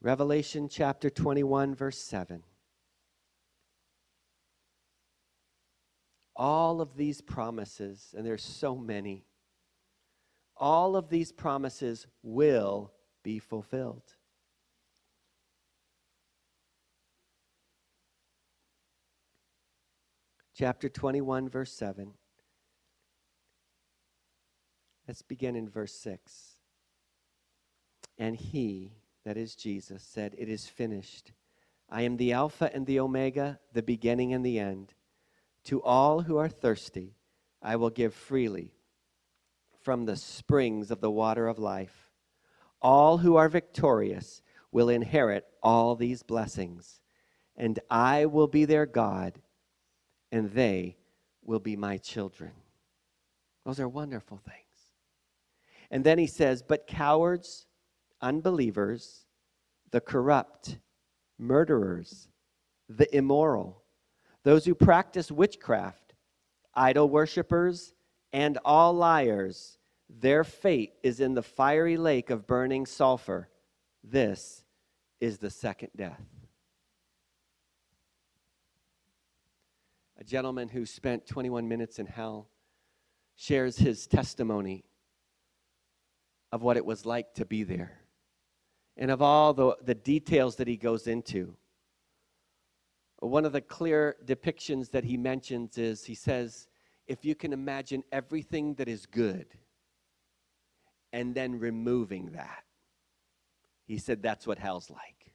Revelation 0.01 0.69
chapter 0.69 1.11
21, 1.11 1.75
verse 1.75 1.99
7. 1.99 2.43
All 6.37 6.81
of 6.81 6.97
these 6.97 7.21
promises, 7.21 8.15
and 8.17 8.27
there's 8.27 8.43
so 8.43 8.77
many, 8.77 9.25
all 10.57 10.95
of 10.95 11.09
these 11.09 11.33
promises 11.33 12.07
will 12.23 12.93
be 13.23 13.39
fulfilled. 13.39 14.03
Chapter 20.57 20.89
21, 20.89 21.49
verse 21.49 21.73
7. 21.73 22.13
Let's 25.07 25.23
begin 25.23 25.57
in 25.57 25.69
verse 25.69 25.95
6. 25.95 26.57
And 28.19 28.37
he, 28.37 28.93
that 29.25 29.37
is 29.37 29.55
Jesus, 29.55 30.03
said, 30.03 30.35
It 30.39 30.49
is 30.49 30.67
finished. 30.67 31.33
I 31.91 32.03
am 32.03 32.17
the 32.17 32.33
Alpha 32.33 32.71
and 32.75 32.87
the 32.87 33.01
Omega, 33.01 33.61
the 33.73 33.83
beginning 33.83 34.33
and 34.33 34.45
the 34.45 34.59
end. 34.59 34.95
To 35.65 35.83
all 35.83 36.23
who 36.23 36.37
are 36.37 36.49
thirsty, 36.49 37.17
I 37.63 37.77
will 37.77 37.91
give 37.91 38.15
freely 38.15 38.73
from 39.83 40.05
the 40.05 40.17
springs 40.17 40.91
of 40.91 41.01
the 41.01 41.11
water 41.11 41.49
of 41.49 41.59
life. 41.59 42.11
All 42.81 43.19
who 43.19 43.37
are 43.37 43.49
victorious 43.49 44.43
will 44.73 44.89
inherit 44.89 45.47
all 45.63 45.95
these 45.95 46.23
blessings, 46.23 47.01
and 47.57 47.79
I 47.91 48.27
will 48.27 48.49
be 48.49 48.65
their 48.65 48.87
God, 48.87 49.41
and 50.33 50.51
they 50.51 50.97
will 51.43 51.61
be 51.61 51.77
my 51.77 51.99
children. 51.99 52.53
Those 53.65 53.81
are 53.81 53.89
wonderful 53.89 54.39
things. 54.39 54.64
And 55.95 56.03
then 56.03 56.19
he 56.19 56.27
says, 56.27 56.61
But 56.61 56.89
cowards, 56.89 57.67
unbelievers, 58.21 59.27
the 59.93 60.01
corrupt, 60.01 60.81
murderers, 61.39 62.29
the 62.89 63.17
immoral, 63.17 63.81
those 64.43 64.65
who 64.65 64.75
practice 64.75 65.31
witchcraft, 65.31 66.15
idol 66.75 67.09
worshippers, 67.09 67.95
and 68.33 68.59
all 68.65 68.93
liars, 68.93 69.79
their 70.11 70.43
fate 70.43 70.95
is 71.05 71.21
in 71.21 71.35
the 71.35 71.45
fiery 71.45 71.97
lake 71.97 72.29
of 72.29 72.45
burning 72.45 72.87
sulfur. 72.87 73.49
This 74.03 74.65
is 75.21 75.39
the 75.39 75.49
second 75.49 75.91
death. 75.95 76.25
A 80.19 80.25
gentleman 80.25 80.71
who 80.71 80.87
spent 80.87 81.29
21 81.29 81.69
minutes 81.69 82.01
in 82.01 82.07
hell 82.07 82.49
shares 83.37 83.77
his 83.77 84.09
testimony 84.09 84.83
of 86.55 86.63
what 86.63 86.77
it 86.77 86.87
was 86.87 87.05
like 87.05 87.35
to 87.35 87.45
be 87.45 87.65
there 87.65 87.99
and 88.97 89.11
of 89.11 89.21
all 89.21 89.53
the, 89.53 89.77
the 89.83 89.95
details 89.95 90.55
that 90.55 90.69
he 90.69 90.77
goes 90.77 91.09
into. 91.09 91.57
One 93.19 93.45
of 93.45 93.51
the 93.51 93.61
clear 93.61 94.15
depictions 94.25 94.89
that 94.93 95.03
he 95.03 95.17
mentions 95.17 95.79
is 95.79 96.05
he 96.05 96.15
says, 96.15 96.69
if 97.09 97.25
you 97.25 97.35
can 97.35 97.53
imagine 97.53 98.05
everything 98.13 98.75
that 98.75 98.87
is 98.87 99.05
good 99.05 99.47
and 101.13 101.35
then 101.35 101.59
removing 101.59 102.31
that, 102.35 102.63
he 103.85 103.99
said 103.99 104.23
that's 104.23 104.47
what 104.47 104.61
hell's 104.61 104.89
like. 104.91 105.33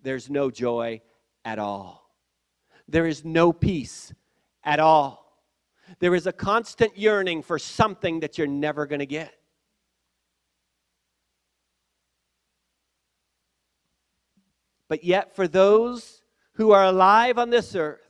There's 0.00 0.30
no 0.30 0.50
joy 0.50 1.02
at 1.44 1.58
all, 1.58 2.16
there 2.88 3.06
is 3.06 3.26
no 3.26 3.52
peace 3.52 4.14
at 4.64 4.80
all. 4.80 5.20
There 5.98 6.14
is 6.14 6.26
a 6.26 6.32
constant 6.32 6.96
yearning 6.96 7.42
for 7.42 7.58
something 7.58 8.20
that 8.20 8.38
you're 8.38 8.46
never 8.46 8.86
going 8.86 9.00
to 9.00 9.06
get. 9.06 9.34
But 14.92 15.04
yet, 15.04 15.34
for 15.34 15.48
those 15.48 16.20
who 16.56 16.72
are 16.72 16.84
alive 16.84 17.38
on 17.38 17.48
this 17.48 17.74
earth, 17.74 18.06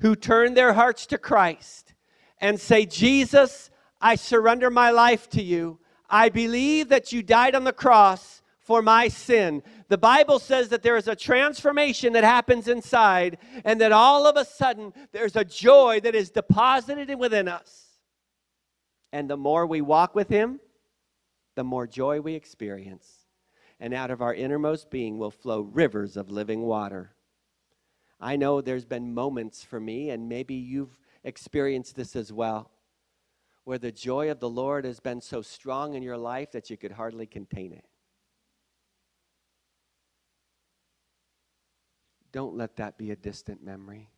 who 0.00 0.16
turn 0.16 0.54
their 0.54 0.72
hearts 0.72 1.06
to 1.06 1.18
Christ 1.18 1.94
and 2.40 2.58
say, 2.58 2.84
Jesus, 2.84 3.70
I 4.00 4.16
surrender 4.16 4.70
my 4.70 4.90
life 4.90 5.30
to 5.30 5.40
you. 5.40 5.78
I 6.10 6.30
believe 6.30 6.88
that 6.88 7.12
you 7.12 7.22
died 7.22 7.54
on 7.54 7.62
the 7.62 7.72
cross 7.72 8.42
for 8.58 8.82
my 8.82 9.06
sin. 9.06 9.62
The 9.86 9.96
Bible 9.96 10.40
says 10.40 10.70
that 10.70 10.82
there 10.82 10.96
is 10.96 11.06
a 11.06 11.14
transformation 11.14 12.14
that 12.14 12.24
happens 12.24 12.66
inside, 12.66 13.38
and 13.64 13.80
that 13.80 13.92
all 13.92 14.26
of 14.26 14.36
a 14.36 14.44
sudden 14.44 14.92
there's 15.12 15.36
a 15.36 15.44
joy 15.44 16.00
that 16.02 16.16
is 16.16 16.28
deposited 16.30 17.16
within 17.16 17.46
us. 17.46 18.00
And 19.12 19.30
the 19.30 19.36
more 19.36 19.64
we 19.64 19.80
walk 19.80 20.16
with 20.16 20.28
Him, 20.28 20.58
the 21.54 21.62
more 21.62 21.86
joy 21.86 22.20
we 22.20 22.34
experience. 22.34 23.13
And 23.84 23.92
out 23.92 24.10
of 24.10 24.22
our 24.22 24.32
innermost 24.32 24.88
being 24.88 25.18
will 25.18 25.30
flow 25.30 25.60
rivers 25.60 26.16
of 26.16 26.30
living 26.30 26.62
water. 26.62 27.14
I 28.18 28.34
know 28.34 28.62
there's 28.62 28.86
been 28.86 29.12
moments 29.12 29.62
for 29.62 29.78
me, 29.78 30.08
and 30.08 30.26
maybe 30.26 30.54
you've 30.54 30.98
experienced 31.22 31.94
this 31.94 32.16
as 32.16 32.32
well, 32.32 32.70
where 33.64 33.76
the 33.76 33.92
joy 33.92 34.30
of 34.30 34.40
the 34.40 34.48
Lord 34.48 34.86
has 34.86 35.00
been 35.00 35.20
so 35.20 35.42
strong 35.42 35.92
in 35.92 36.02
your 36.02 36.16
life 36.16 36.52
that 36.52 36.70
you 36.70 36.78
could 36.78 36.92
hardly 36.92 37.26
contain 37.26 37.74
it. 37.74 37.84
Don't 42.32 42.56
let 42.56 42.76
that 42.76 42.96
be 42.96 43.10
a 43.10 43.16
distant 43.16 43.62
memory. 43.62 44.08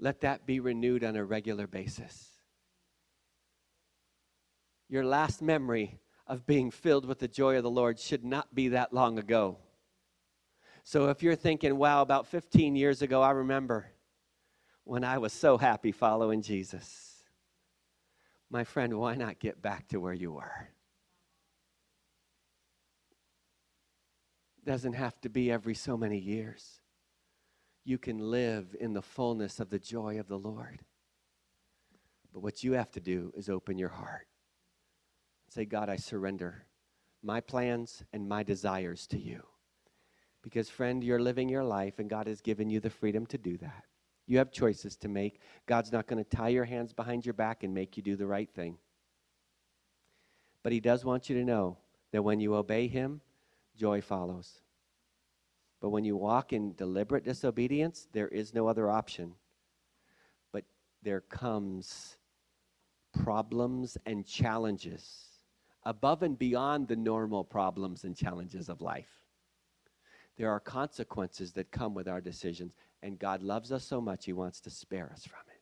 Let 0.00 0.22
that 0.22 0.44
be 0.44 0.58
renewed 0.58 1.04
on 1.04 1.14
a 1.14 1.24
regular 1.24 1.68
basis. 1.68 2.30
Your 4.88 5.04
last 5.04 5.40
memory 5.40 6.00
of 6.26 6.46
being 6.46 6.70
filled 6.70 7.04
with 7.04 7.18
the 7.18 7.28
joy 7.28 7.56
of 7.56 7.62
the 7.62 7.70
Lord 7.70 7.98
should 7.98 8.24
not 8.24 8.54
be 8.54 8.68
that 8.68 8.92
long 8.92 9.18
ago. 9.18 9.58
So 10.84 11.08
if 11.08 11.22
you're 11.22 11.36
thinking, 11.36 11.76
wow, 11.76 12.02
about 12.02 12.26
15 12.26 12.74
years 12.76 13.02
ago, 13.02 13.22
I 13.22 13.30
remember 13.30 13.86
when 14.84 15.04
I 15.04 15.18
was 15.18 15.32
so 15.32 15.58
happy 15.58 15.92
following 15.92 16.42
Jesus. 16.42 17.24
My 18.50 18.64
friend, 18.64 18.98
why 18.98 19.14
not 19.14 19.38
get 19.38 19.62
back 19.62 19.88
to 19.88 19.98
where 19.98 20.12
you 20.12 20.32
were? 20.32 20.68
Doesn't 24.64 24.92
have 24.92 25.20
to 25.22 25.28
be 25.28 25.50
every 25.50 25.74
so 25.74 25.96
many 25.96 26.18
years. 26.18 26.80
You 27.84 27.98
can 27.98 28.18
live 28.18 28.76
in 28.78 28.92
the 28.92 29.02
fullness 29.02 29.58
of 29.58 29.70
the 29.70 29.78
joy 29.78 30.20
of 30.20 30.28
the 30.28 30.38
Lord. 30.38 30.82
But 32.32 32.42
what 32.42 32.62
you 32.62 32.72
have 32.72 32.90
to 32.92 33.00
do 33.00 33.32
is 33.36 33.48
open 33.48 33.78
your 33.78 33.88
heart. 33.88 34.26
Say, 35.52 35.66
God, 35.66 35.90
I 35.90 35.96
surrender 35.96 36.64
my 37.22 37.38
plans 37.42 38.02
and 38.14 38.26
my 38.26 38.42
desires 38.42 39.06
to 39.08 39.18
you. 39.18 39.42
Because, 40.40 40.70
friend, 40.70 41.04
you're 41.04 41.20
living 41.20 41.50
your 41.50 41.62
life, 41.62 41.98
and 41.98 42.08
God 42.08 42.26
has 42.26 42.40
given 42.40 42.70
you 42.70 42.80
the 42.80 42.88
freedom 42.88 43.26
to 43.26 43.36
do 43.36 43.58
that. 43.58 43.84
You 44.26 44.38
have 44.38 44.50
choices 44.50 44.96
to 44.96 45.08
make. 45.08 45.40
God's 45.66 45.92
not 45.92 46.06
going 46.06 46.24
to 46.24 46.36
tie 46.36 46.48
your 46.48 46.64
hands 46.64 46.94
behind 46.94 47.26
your 47.26 47.34
back 47.34 47.64
and 47.64 47.74
make 47.74 47.98
you 47.98 48.02
do 48.02 48.16
the 48.16 48.26
right 48.26 48.48
thing. 48.50 48.78
But 50.62 50.72
He 50.72 50.80
does 50.80 51.04
want 51.04 51.28
you 51.28 51.36
to 51.36 51.44
know 51.44 51.76
that 52.12 52.22
when 52.22 52.40
you 52.40 52.54
obey 52.54 52.88
Him, 52.88 53.20
joy 53.76 54.00
follows. 54.00 54.62
But 55.82 55.90
when 55.90 56.04
you 56.04 56.16
walk 56.16 56.54
in 56.54 56.74
deliberate 56.76 57.24
disobedience, 57.24 58.08
there 58.12 58.28
is 58.28 58.54
no 58.54 58.68
other 58.68 58.88
option. 58.88 59.34
But 60.50 60.64
there 61.02 61.20
comes 61.20 62.16
problems 63.12 63.98
and 64.06 64.26
challenges 64.26 65.31
above 65.84 66.22
and 66.22 66.38
beyond 66.38 66.88
the 66.88 66.96
normal 66.96 67.44
problems 67.44 68.04
and 68.04 68.16
challenges 68.16 68.68
of 68.68 68.80
life. 68.80 69.08
There 70.36 70.50
are 70.50 70.60
consequences 70.60 71.52
that 71.52 71.70
come 71.70 71.94
with 71.94 72.08
our 72.08 72.20
decisions, 72.20 72.72
and 73.02 73.18
God 73.18 73.42
loves 73.42 73.70
us 73.72 73.84
so 73.84 74.00
much, 74.00 74.24
He 74.24 74.32
wants 74.32 74.60
to 74.60 74.70
spare 74.70 75.10
us 75.12 75.24
from 75.24 75.40
it. 75.48 75.60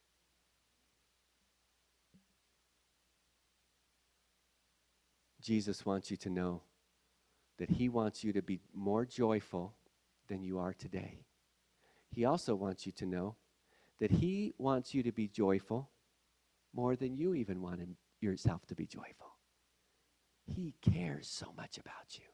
Jesus 5.43 5.87
wants 5.87 6.11
you 6.11 6.17
to 6.19 6.31
know 6.31 6.63
that 7.59 7.71
He 7.71 7.89
wants 7.89 8.23
you 8.23 8.33
to 8.33 8.43
be 8.43 8.61
more 8.75 9.05
joyful 9.05 9.75
than 10.29 10.43
you 10.43 10.59
are 10.59 10.75
today. 10.75 11.25
He 12.11 12.25
also 12.25 12.55
wants 12.55 12.87
you 12.87 12.93
to 12.93 13.07
know 13.07 13.37
that 14.01 14.11
He 14.11 14.55
wants 14.59 14.95
you 14.95 15.03
to 15.03 15.13
be 15.13 15.29
joyful 15.29 15.91
more 16.73 16.95
than 16.95 17.17
you 17.17 17.35
even 17.35 17.61
want 17.61 17.81
yourself 18.21 18.67
to 18.67 18.75
be 18.75 18.87
joyful. 18.87 19.30
He 20.55 20.75
cares 20.83 21.29
so 21.29 21.53
much 21.57 21.79
about 21.79 22.19
you. 22.19 22.25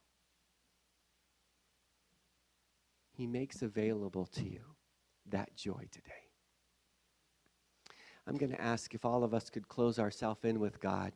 He 3.13 3.27
makes 3.27 3.63
available 3.63 4.27
to 4.27 4.45
you 4.45 4.61
that 5.31 5.57
joy 5.57 5.87
today. 5.91 6.13
I'm 8.27 8.37
going 8.37 8.53
to 8.53 8.61
ask 8.61 8.95
if 8.95 9.05
all 9.05 9.23
of 9.23 9.33
us 9.33 9.51
could 9.51 9.69
close 9.69 9.99
ourselves 9.99 10.45
in 10.45 10.59
with 10.59 10.81
God. 10.81 11.13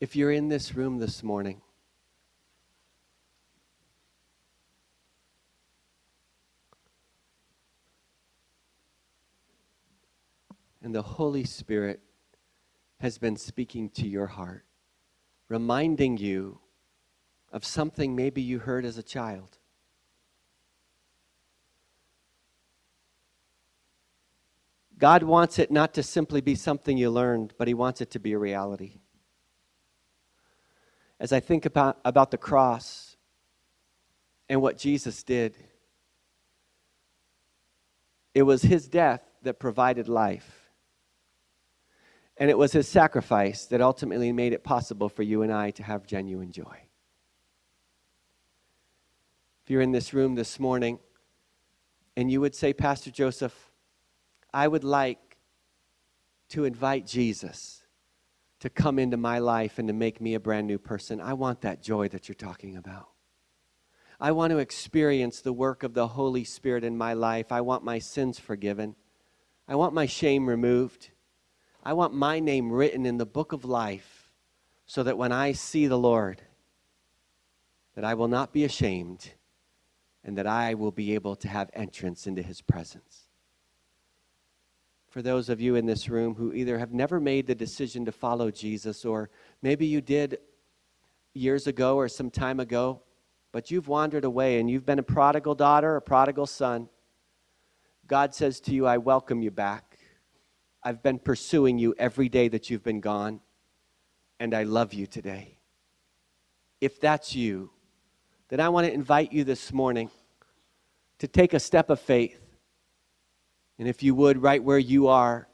If 0.00 0.16
you're 0.16 0.32
in 0.32 0.48
this 0.48 0.74
room 0.74 0.98
this 0.98 1.22
morning, 1.22 1.62
and 10.92 10.96
the 10.98 11.12
Holy 11.12 11.44
Spirit 11.44 12.00
has 13.00 13.16
been 13.16 13.34
speaking 13.34 13.88
to 13.88 14.06
your 14.06 14.26
heart, 14.26 14.66
reminding 15.48 16.18
you 16.18 16.58
of 17.50 17.64
something 17.64 18.14
maybe 18.14 18.42
you 18.42 18.58
heard 18.58 18.84
as 18.84 18.98
a 18.98 19.02
child. 19.02 19.56
God 24.98 25.22
wants 25.22 25.58
it 25.58 25.70
not 25.70 25.94
to 25.94 26.02
simply 26.02 26.42
be 26.42 26.54
something 26.54 26.98
you 26.98 27.08
learned, 27.08 27.54
but 27.56 27.68
He 27.68 27.72
wants 27.72 28.02
it 28.02 28.10
to 28.10 28.18
be 28.18 28.34
a 28.34 28.38
reality. 28.38 29.00
As 31.18 31.32
I 31.32 31.40
think 31.40 31.64
about, 31.64 32.00
about 32.04 32.30
the 32.30 32.36
cross 32.36 33.16
and 34.46 34.60
what 34.60 34.76
Jesus 34.76 35.22
did, 35.22 35.56
it 38.34 38.42
was 38.42 38.60
His 38.60 38.88
death 38.88 39.22
that 39.40 39.58
provided 39.58 40.06
life. 40.06 40.61
And 42.36 42.50
it 42.50 42.58
was 42.58 42.72
His 42.72 42.88
sacrifice 42.88 43.66
that 43.66 43.80
ultimately 43.80 44.32
made 44.32 44.52
it 44.52 44.64
possible 44.64 45.08
for 45.08 45.22
you 45.22 45.42
and 45.42 45.52
I 45.52 45.70
to 45.72 45.82
have 45.82 46.06
genuine 46.06 46.50
joy. 46.50 46.86
If 49.64 49.70
you're 49.70 49.82
in 49.82 49.92
this 49.92 50.12
room 50.12 50.34
this 50.34 50.58
morning 50.58 50.98
and 52.16 52.30
you 52.30 52.40
would 52.40 52.54
say, 52.54 52.72
Pastor 52.72 53.10
Joseph, 53.10 53.70
I 54.52 54.66
would 54.66 54.84
like 54.84 55.36
to 56.50 56.64
invite 56.64 57.06
Jesus 57.06 57.84
to 58.60 58.68
come 58.68 58.98
into 58.98 59.16
my 59.16 59.38
life 59.38 59.78
and 59.78 59.88
to 59.88 59.94
make 59.94 60.20
me 60.20 60.34
a 60.34 60.40
brand 60.40 60.66
new 60.66 60.78
person. 60.78 61.20
I 61.20 61.32
want 61.32 61.62
that 61.62 61.82
joy 61.82 62.08
that 62.08 62.28
you're 62.28 62.34
talking 62.34 62.76
about. 62.76 63.08
I 64.20 64.32
want 64.32 64.50
to 64.50 64.58
experience 64.58 65.40
the 65.40 65.52
work 65.52 65.82
of 65.82 65.94
the 65.94 66.08
Holy 66.08 66.44
Spirit 66.44 66.84
in 66.84 66.96
my 66.96 67.12
life. 67.12 67.50
I 67.50 67.60
want 67.60 67.82
my 67.82 67.98
sins 67.98 68.38
forgiven. 68.38 68.94
I 69.66 69.74
want 69.74 69.94
my 69.94 70.06
shame 70.06 70.48
removed. 70.48 71.10
I 71.82 71.92
want 71.92 72.14
my 72.14 72.40
name 72.40 72.70
written 72.70 73.06
in 73.06 73.18
the 73.18 73.26
book 73.26 73.52
of 73.52 73.64
life 73.64 74.30
so 74.86 75.02
that 75.02 75.18
when 75.18 75.32
I 75.32 75.52
see 75.52 75.86
the 75.86 75.98
Lord, 75.98 76.42
that 77.94 78.04
I 78.04 78.14
will 78.14 78.28
not 78.28 78.52
be 78.52 78.64
ashamed 78.64 79.32
and 80.24 80.38
that 80.38 80.46
I 80.46 80.74
will 80.74 80.92
be 80.92 81.14
able 81.14 81.36
to 81.36 81.48
have 81.48 81.70
entrance 81.74 82.26
into 82.26 82.42
his 82.42 82.60
presence 82.60 83.26
for 85.12 85.20
those 85.20 85.50
of 85.50 85.60
you 85.60 85.74
in 85.74 85.84
this 85.84 86.08
room 86.08 86.34
who 86.34 86.54
either 86.54 86.78
have 86.78 86.94
never 86.94 87.20
made 87.20 87.46
the 87.46 87.54
decision 87.54 88.06
to 88.06 88.10
follow 88.10 88.50
Jesus, 88.50 89.04
or 89.04 89.28
maybe 89.60 89.84
you 89.84 90.00
did 90.00 90.38
years 91.34 91.66
ago 91.66 91.96
or 91.96 92.08
some 92.08 92.30
time 92.30 92.58
ago, 92.58 93.02
but 93.52 93.70
you've 93.70 93.88
wandered 93.88 94.24
away 94.24 94.58
and 94.58 94.70
you've 94.70 94.86
been 94.86 94.98
a 94.98 95.02
prodigal 95.02 95.54
daughter, 95.54 95.96
a 95.96 96.00
prodigal 96.00 96.46
son. 96.46 96.88
God 98.06 98.34
says 98.34 98.58
to 98.60 98.74
you, 98.74 98.86
I 98.86 98.96
welcome 98.96 99.42
you 99.42 99.50
back. 99.50 99.91
I've 100.84 101.02
been 101.02 101.18
pursuing 101.18 101.78
you 101.78 101.94
every 101.98 102.28
day 102.28 102.48
that 102.48 102.70
you've 102.70 102.82
been 102.82 103.00
gone, 103.00 103.40
and 104.40 104.54
I 104.54 104.64
love 104.64 104.92
you 104.92 105.06
today. 105.06 105.58
If 106.80 107.00
that's 107.00 107.34
you, 107.34 107.70
then 108.48 108.60
I 108.60 108.68
want 108.68 108.86
to 108.86 108.92
invite 108.92 109.32
you 109.32 109.44
this 109.44 109.72
morning 109.72 110.10
to 111.18 111.28
take 111.28 111.54
a 111.54 111.60
step 111.60 111.90
of 111.90 112.00
faith 112.00 112.42
and 113.82 113.88
if 113.88 114.00
you 114.00 114.14
would, 114.14 114.40
right 114.40 114.62
where 114.62 114.78
you 114.78 115.08
are, 115.08 115.48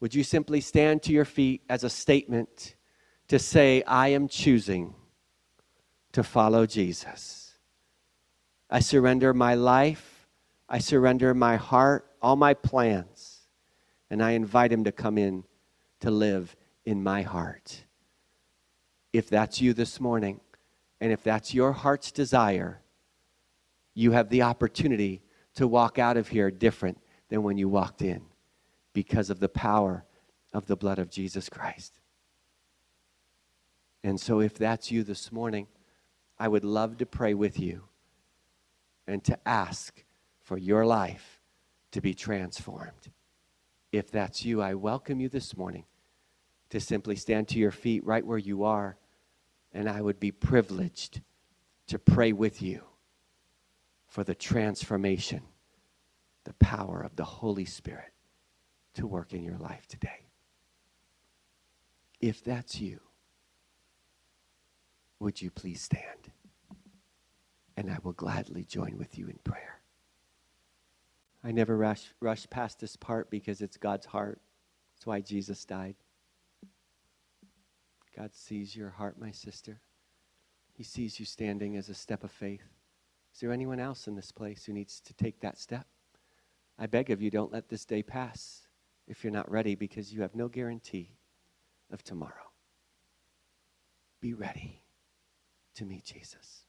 would 0.00 0.14
you 0.14 0.22
simply 0.22 0.60
stand 0.60 1.02
to 1.04 1.12
your 1.12 1.24
feet 1.24 1.62
as 1.70 1.82
a 1.82 1.88
statement 1.88 2.76
to 3.28 3.38
say, 3.38 3.82
I 3.84 4.08
am 4.08 4.28
choosing 4.28 4.94
to 6.12 6.22
follow 6.22 6.66
Jesus? 6.66 7.54
I 8.68 8.80
surrender 8.80 9.32
my 9.32 9.54
life, 9.54 10.28
I 10.68 10.78
surrender 10.78 11.32
my 11.32 11.56
heart, 11.56 12.04
all 12.20 12.36
my 12.36 12.52
plans, 12.52 13.37
and 14.10 14.22
I 14.22 14.32
invite 14.32 14.72
Him 14.72 14.84
to 14.84 14.92
come 14.92 15.18
in 15.18 15.44
to 16.00 16.10
live 16.10 16.56
in 16.84 17.02
my 17.02 17.22
heart. 17.22 17.84
If 19.12 19.28
that's 19.28 19.60
you 19.60 19.72
this 19.72 20.00
morning, 20.00 20.40
and 21.00 21.12
if 21.12 21.22
that's 21.22 21.54
your 21.54 21.72
heart's 21.72 22.12
desire, 22.12 22.80
you 23.94 24.12
have 24.12 24.28
the 24.28 24.42
opportunity 24.42 25.22
to 25.54 25.66
walk 25.66 25.98
out 25.98 26.16
of 26.16 26.28
here 26.28 26.50
different 26.50 26.98
than 27.28 27.42
when 27.42 27.58
you 27.58 27.68
walked 27.68 28.02
in 28.02 28.22
because 28.92 29.30
of 29.30 29.40
the 29.40 29.48
power 29.48 30.04
of 30.52 30.66
the 30.66 30.76
blood 30.76 30.98
of 30.98 31.10
Jesus 31.10 31.48
Christ. 31.48 31.98
And 34.02 34.20
so, 34.20 34.40
if 34.40 34.54
that's 34.54 34.90
you 34.90 35.02
this 35.02 35.32
morning, 35.32 35.66
I 36.38 36.48
would 36.48 36.64
love 36.64 36.98
to 36.98 37.06
pray 37.06 37.34
with 37.34 37.58
you 37.58 37.82
and 39.06 39.22
to 39.24 39.38
ask 39.46 40.04
for 40.40 40.56
your 40.56 40.86
life 40.86 41.40
to 41.90 42.00
be 42.00 42.14
transformed. 42.14 43.10
If 43.92 44.10
that's 44.10 44.44
you, 44.44 44.60
I 44.60 44.74
welcome 44.74 45.20
you 45.20 45.28
this 45.28 45.56
morning 45.56 45.84
to 46.70 46.80
simply 46.80 47.16
stand 47.16 47.48
to 47.48 47.58
your 47.58 47.70
feet 47.70 48.04
right 48.04 48.26
where 48.26 48.38
you 48.38 48.64
are, 48.64 48.98
and 49.72 49.88
I 49.88 50.02
would 50.02 50.20
be 50.20 50.30
privileged 50.30 51.22
to 51.86 51.98
pray 51.98 52.32
with 52.32 52.60
you 52.60 52.82
for 54.06 54.24
the 54.24 54.34
transformation 54.34 55.42
the 56.48 56.54
power 56.54 57.02
of 57.02 57.14
the 57.16 57.24
Holy 57.24 57.66
Spirit 57.66 58.12
to 58.94 59.06
work 59.06 59.34
in 59.34 59.42
your 59.42 59.58
life 59.58 59.86
today. 59.86 60.24
If 62.20 62.42
that's 62.42 62.80
you, 62.80 63.00
would 65.20 65.42
you 65.42 65.50
please 65.50 65.82
stand? 65.82 66.32
And 67.76 67.90
I 67.90 67.98
will 68.02 68.14
gladly 68.14 68.64
join 68.64 68.96
with 68.96 69.18
you 69.18 69.26
in 69.28 69.38
prayer. 69.44 69.77
I 71.48 71.50
never 71.50 71.78
rush, 71.78 72.12
rush 72.20 72.46
past 72.50 72.78
this 72.78 72.94
part 72.94 73.30
because 73.30 73.62
it's 73.62 73.78
God's 73.78 74.04
heart. 74.04 74.38
That's 74.92 75.06
why 75.06 75.22
Jesus 75.22 75.64
died. 75.64 75.94
God 78.14 78.34
sees 78.34 78.76
your 78.76 78.90
heart, 78.90 79.18
my 79.18 79.30
sister. 79.30 79.80
He 80.74 80.84
sees 80.84 81.18
you 81.18 81.24
standing 81.24 81.74
as 81.78 81.88
a 81.88 81.94
step 81.94 82.22
of 82.22 82.30
faith. 82.30 82.64
Is 83.32 83.40
there 83.40 83.50
anyone 83.50 83.80
else 83.80 84.06
in 84.06 84.14
this 84.14 84.30
place 84.30 84.66
who 84.66 84.74
needs 84.74 85.00
to 85.00 85.14
take 85.14 85.40
that 85.40 85.56
step? 85.56 85.86
I 86.78 86.86
beg 86.86 87.08
of 87.08 87.22
you, 87.22 87.30
don't 87.30 87.52
let 87.52 87.70
this 87.70 87.86
day 87.86 88.02
pass 88.02 88.68
if 89.06 89.24
you're 89.24 89.32
not 89.32 89.50
ready 89.50 89.74
because 89.74 90.12
you 90.12 90.20
have 90.20 90.34
no 90.34 90.48
guarantee 90.48 91.16
of 91.90 92.04
tomorrow. 92.04 92.52
Be 94.20 94.34
ready 94.34 94.82
to 95.76 95.86
meet 95.86 96.04
Jesus. 96.04 96.67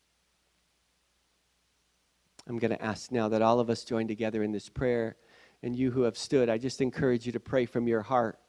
I'm 2.49 2.57
going 2.57 2.71
to 2.71 2.83
ask 2.83 3.11
now 3.11 3.29
that 3.29 3.43
all 3.43 3.59
of 3.59 3.69
us 3.69 3.83
join 3.83 4.07
together 4.07 4.41
in 4.41 4.51
this 4.51 4.69
prayer. 4.69 5.15
And 5.61 5.75
you 5.75 5.91
who 5.91 6.01
have 6.01 6.17
stood, 6.17 6.49
I 6.49 6.57
just 6.57 6.81
encourage 6.81 7.27
you 7.27 7.31
to 7.33 7.39
pray 7.39 7.67
from 7.67 7.87
your 7.87 8.01
heart. 8.01 8.39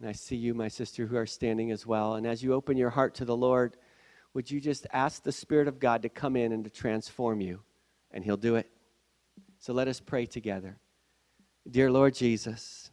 And 0.00 0.08
I 0.08 0.12
see 0.12 0.34
you, 0.34 0.52
my 0.52 0.66
sister, 0.66 1.06
who 1.06 1.16
are 1.16 1.26
standing 1.26 1.70
as 1.70 1.86
well. 1.86 2.16
And 2.16 2.26
as 2.26 2.42
you 2.42 2.52
open 2.52 2.76
your 2.76 2.90
heart 2.90 3.14
to 3.16 3.24
the 3.24 3.36
Lord, 3.36 3.76
would 4.32 4.50
you 4.50 4.60
just 4.60 4.86
ask 4.92 5.22
the 5.22 5.30
Spirit 5.30 5.68
of 5.68 5.78
God 5.78 6.02
to 6.02 6.08
come 6.08 6.34
in 6.34 6.50
and 6.50 6.64
to 6.64 6.70
transform 6.70 7.40
you? 7.40 7.60
And 8.10 8.24
He'll 8.24 8.36
do 8.36 8.56
it. 8.56 8.68
So 9.60 9.72
let 9.72 9.86
us 9.86 10.00
pray 10.00 10.26
together. 10.26 10.76
Dear 11.70 11.90
Lord 11.90 12.14
Jesus, 12.14 12.90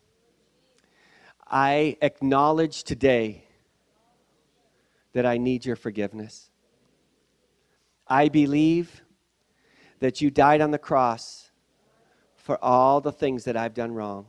I 1.48 1.98
acknowledge 2.02 2.84
today 2.84 3.46
that 5.14 5.26
I 5.26 5.38
need 5.38 5.66
your 5.66 5.76
forgiveness. 5.76 6.52
I 8.08 8.30
believe 8.30 9.02
that 10.02 10.20
you 10.20 10.32
died 10.32 10.62
on 10.62 10.72
the 10.72 10.80
cross 10.80 11.52
for 12.36 12.62
all 12.64 12.99
the 13.02 13.12
things 13.12 13.43
that 13.43 13.56
I've 13.56 13.76
done 13.76 13.93
wrong. 13.93 14.26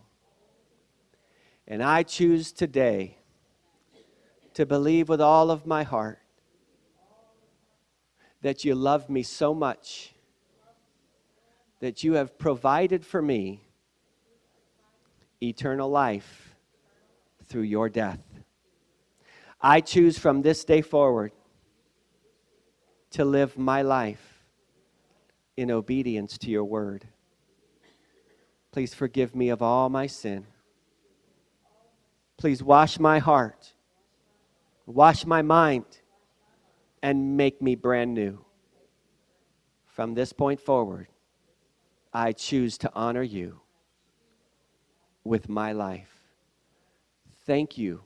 And 1.66 1.82
I 1.82 2.02
choose 2.02 2.52
today 2.52 3.16
to 4.52 4.66
believe 4.66 5.08
with 5.08 5.20
all 5.20 5.50
of 5.50 5.66
my 5.66 5.82
heart 5.82 6.18
that 8.42 8.66
you 8.66 8.74
love 8.74 9.08
me 9.08 9.22
so 9.22 9.54
much 9.54 10.12
that 11.80 12.04
you 12.04 12.14
have 12.14 12.38
provided 12.38 13.04
for 13.04 13.22
me 13.22 13.62
eternal 15.42 15.88
life 15.88 16.54
through 17.46 17.62
your 17.62 17.88
death. 17.88 18.20
I 19.58 19.80
choose 19.80 20.18
from 20.18 20.42
this 20.42 20.64
day 20.66 20.82
forward 20.82 21.32
to 23.12 23.24
live 23.24 23.56
my 23.56 23.80
life 23.80 24.31
in 25.56 25.70
obedience 25.70 26.38
to 26.38 26.50
your 26.50 26.64
word. 26.64 27.06
Please 28.72 28.94
forgive 28.94 29.34
me 29.36 29.50
of 29.50 29.60
all 29.60 29.88
my 29.88 30.06
sin. 30.06 30.46
Please 32.38 32.62
wash 32.62 32.98
my 32.98 33.18
heart, 33.18 33.74
wash 34.86 35.24
my 35.24 35.42
mind, 35.42 35.84
and 37.02 37.36
make 37.36 37.60
me 37.60 37.74
brand 37.74 38.14
new. 38.14 38.44
From 39.86 40.14
this 40.14 40.32
point 40.32 40.58
forward, 40.58 41.08
I 42.12 42.32
choose 42.32 42.78
to 42.78 42.90
honor 42.94 43.22
you 43.22 43.60
with 45.22 45.48
my 45.48 45.72
life. 45.72 46.10
Thank 47.46 47.78
you 47.78 48.02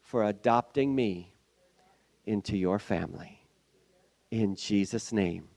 for 0.00 0.24
adopting 0.24 0.94
me 0.94 1.34
into 2.26 2.56
your 2.56 2.78
family. 2.78 3.46
In 4.30 4.54
Jesus' 4.54 5.12
name, 5.12 5.49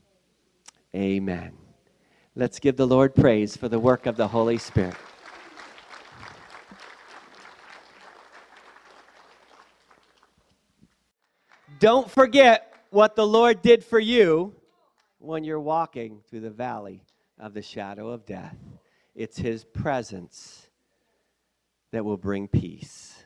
amen. 0.95 1.53
Let's 2.35 2.59
give 2.59 2.77
the 2.77 2.87
Lord 2.87 3.13
praise 3.13 3.55
for 3.55 3.69
the 3.69 3.79
work 3.79 4.05
of 4.05 4.17
the 4.17 4.27
Holy 4.27 4.57
Spirit. 4.57 4.95
Don't 11.79 12.09
forget 12.09 12.73
what 12.91 13.15
the 13.15 13.27
Lord 13.27 13.61
did 13.61 13.83
for 13.83 13.99
you 13.99 14.55
when 15.19 15.43
you're 15.43 15.59
walking 15.59 16.21
through 16.29 16.39
the 16.39 16.49
valley 16.49 17.01
of 17.37 17.53
the 17.53 17.61
shadow 17.61 18.09
of 18.09 18.25
death. 18.25 18.55
It's 19.15 19.37
His 19.37 19.63
presence 19.63 20.69
that 21.91 22.05
will 22.05 22.17
bring 22.17 22.47
peace, 22.47 23.23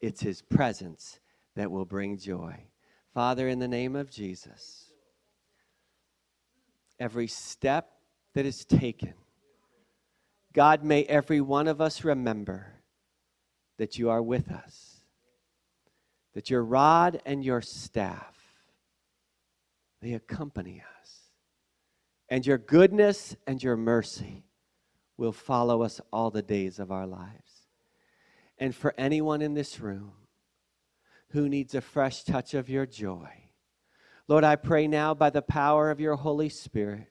it's 0.00 0.20
His 0.20 0.42
presence 0.42 1.20
that 1.54 1.70
will 1.70 1.84
bring 1.84 2.18
joy. 2.18 2.64
Father, 3.14 3.48
in 3.48 3.58
the 3.60 3.68
name 3.68 3.94
of 3.94 4.10
Jesus, 4.10 4.83
every 7.04 7.26
step 7.26 7.90
that 8.32 8.46
is 8.46 8.64
taken, 8.64 9.12
God, 10.54 10.82
may 10.82 11.04
every 11.04 11.42
one 11.42 11.68
of 11.68 11.78
us 11.78 12.02
remember 12.02 12.72
that 13.76 13.98
you 13.98 14.08
are 14.08 14.22
with 14.22 14.50
us, 14.50 15.02
that 16.32 16.48
your 16.48 16.64
rod 16.64 17.20
and 17.26 17.44
your 17.44 17.60
staff, 17.60 18.34
they 20.00 20.14
accompany 20.14 20.82
us, 21.02 21.10
and 22.30 22.46
your 22.46 22.56
goodness 22.56 23.36
and 23.46 23.62
your 23.62 23.76
mercy 23.76 24.46
will 25.18 25.32
follow 25.32 25.82
us 25.82 26.00
all 26.10 26.30
the 26.30 26.40
days 26.40 26.78
of 26.78 26.90
our 26.90 27.06
lives. 27.06 27.68
And 28.56 28.74
for 28.74 28.94
anyone 28.96 29.42
in 29.42 29.52
this 29.52 29.78
room 29.78 30.12
who 31.32 31.50
needs 31.50 31.74
a 31.74 31.82
fresh 31.82 32.24
touch 32.24 32.54
of 32.54 32.70
your 32.70 32.86
joy, 32.86 33.43
Lord, 34.26 34.44
I 34.44 34.56
pray 34.56 34.86
now 34.86 35.12
by 35.12 35.28
the 35.28 35.42
power 35.42 35.90
of 35.90 36.00
your 36.00 36.16
Holy 36.16 36.48
Spirit 36.48 37.08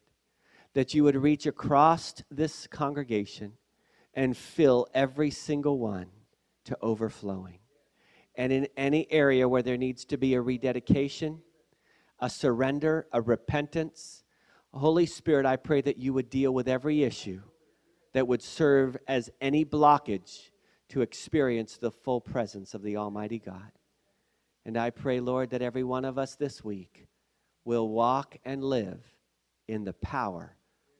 that 0.73 0.95
you 0.95 1.03
would 1.03 1.15
reach 1.15 1.45
across 1.45 2.15
this 2.31 2.65
congregation 2.65 3.53
and 4.15 4.35
fill 4.35 4.87
every 4.95 5.29
single 5.29 5.77
one 5.77 6.07
to 6.65 6.77
overflowing. 6.81 7.59
And 8.35 8.51
in 8.51 8.67
any 8.75 9.11
area 9.11 9.47
where 9.47 9.61
there 9.61 9.77
needs 9.77 10.05
to 10.05 10.17
be 10.17 10.33
a 10.33 10.41
rededication, 10.41 11.41
a 12.19 12.31
surrender, 12.31 13.07
a 13.11 13.21
repentance, 13.21 14.23
Holy 14.73 15.05
Spirit, 15.05 15.45
I 15.45 15.57
pray 15.57 15.81
that 15.81 15.97
you 15.97 16.13
would 16.13 16.31
deal 16.31 16.51
with 16.51 16.67
every 16.67 17.03
issue 17.03 17.41
that 18.13 18.27
would 18.27 18.41
serve 18.41 18.97
as 19.07 19.29
any 19.39 19.63
blockage 19.63 20.49
to 20.89 21.01
experience 21.01 21.77
the 21.77 21.91
full 21.91 22.21
presence 22.21 22.73
of 22.73 22.81
the 22.81 22.97
Almighty 22.97 23.37
God. 23.37 23.71
And 24.65 24.77
I 24.77 24.89
pray, 24.89 25.19
Lord, 25.19 25.49
that 25.49 25.61
every 25.61 25.83
one 25.83 26.05
of 26.05 26.17
us 26.17 26.35
this 26.35 26.63
week 26.63 27.07
will 27.65 27.89
walk 27.89 28.37
and 28.45 28.63
live 28.63 29.01
in 29.67 29.83
the 29.83 29.93
power 29.93 30.55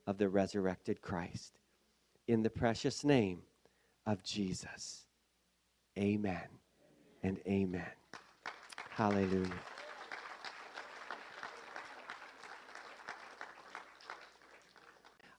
of 0.05 0.17
the 0.17 0.29
resurrected 0.29 1.01
Christ. 1.01 1.59
In 2.27 2.43
the 2.43 2.49
precious 2.49 3.03
name 3.03 3.41
of 4.05 4.23
Jesus. 4.23 5.05
Amen 5.97 6.47
and 7.21 7.39
amen. 7.47 7.91
Hallelujah. 8.89 9.49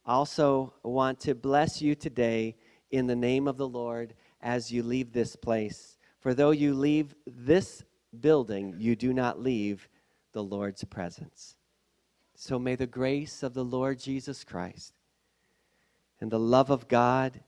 I 0.07 0.13
also, 0.13 0.75
want 0.83 1.21
to 1.21 1.35
bless 1.35 1.81
you 1.81 1.95
today 1.95 2.57
in 2.91 3.07
the 3.07 3.17
name 3.17 3.49
of 3.49 3.57
the 3.57 3.67
Lord 3.67 4.15
as 4.43 4.71
you 4.71 4.83
leave 4.83 5.13
this 5.13 5.35
place. 5.35 5.97
For 6.21 6.35
though 6.35 6.51
you 6.51 6.75
leave 6.75 7.15
this 7.27 7.83
building, 8.21 8.75
you 8.79 8.97
do 8.97 9.13
not 9.13 9.41
leave 9.41 9.89
the 10.33 10.43
Lord's 10.43 10.85
presence. 10.85 11.57
So 12.35 12.59
may 12.59 12.75
the 12.75 12.87
grace 12.87 13.43
of 13.43 13.55
the 13.55 13.65
Lord 13.65 13.99
Jesus 13.99 14.45
Christ 14.45 14.93
and 16.21 16.31
the 16.31 16.39
love 16.39 16.71
of 16.71 16.89
God 16.89 17.41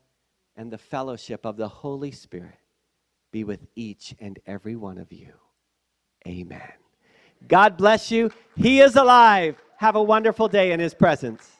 and 0.56 0.70
the 0.70 0.78
fellowship 0.78 1.44
of 1.44 1.56
the 1.56 1.68
Holy 1.68 2.12
Spirit 2.12 2.58
be 3.32 3.44
with 3.44 3.66
each 3.74 4.14
and 4.20 4.38
every 4.46 4.76
one 4.76 4.98
of 4.98 5.12
you. 5.12 5.32
Amen. 6.26 6.72
God 7.48 7.76
bless 7.76 8.10
you. 8.10 8.32
He 8.56 8.80
is 8.80 8.96
alive. 8.96 9.62
Have 9.76 9.96
a 9.96 10.02
wonderful 10.02 10.48
day 10.48 10.72
in 10.72 10.80
His 10.80 10.94
presence. 10.94 11.55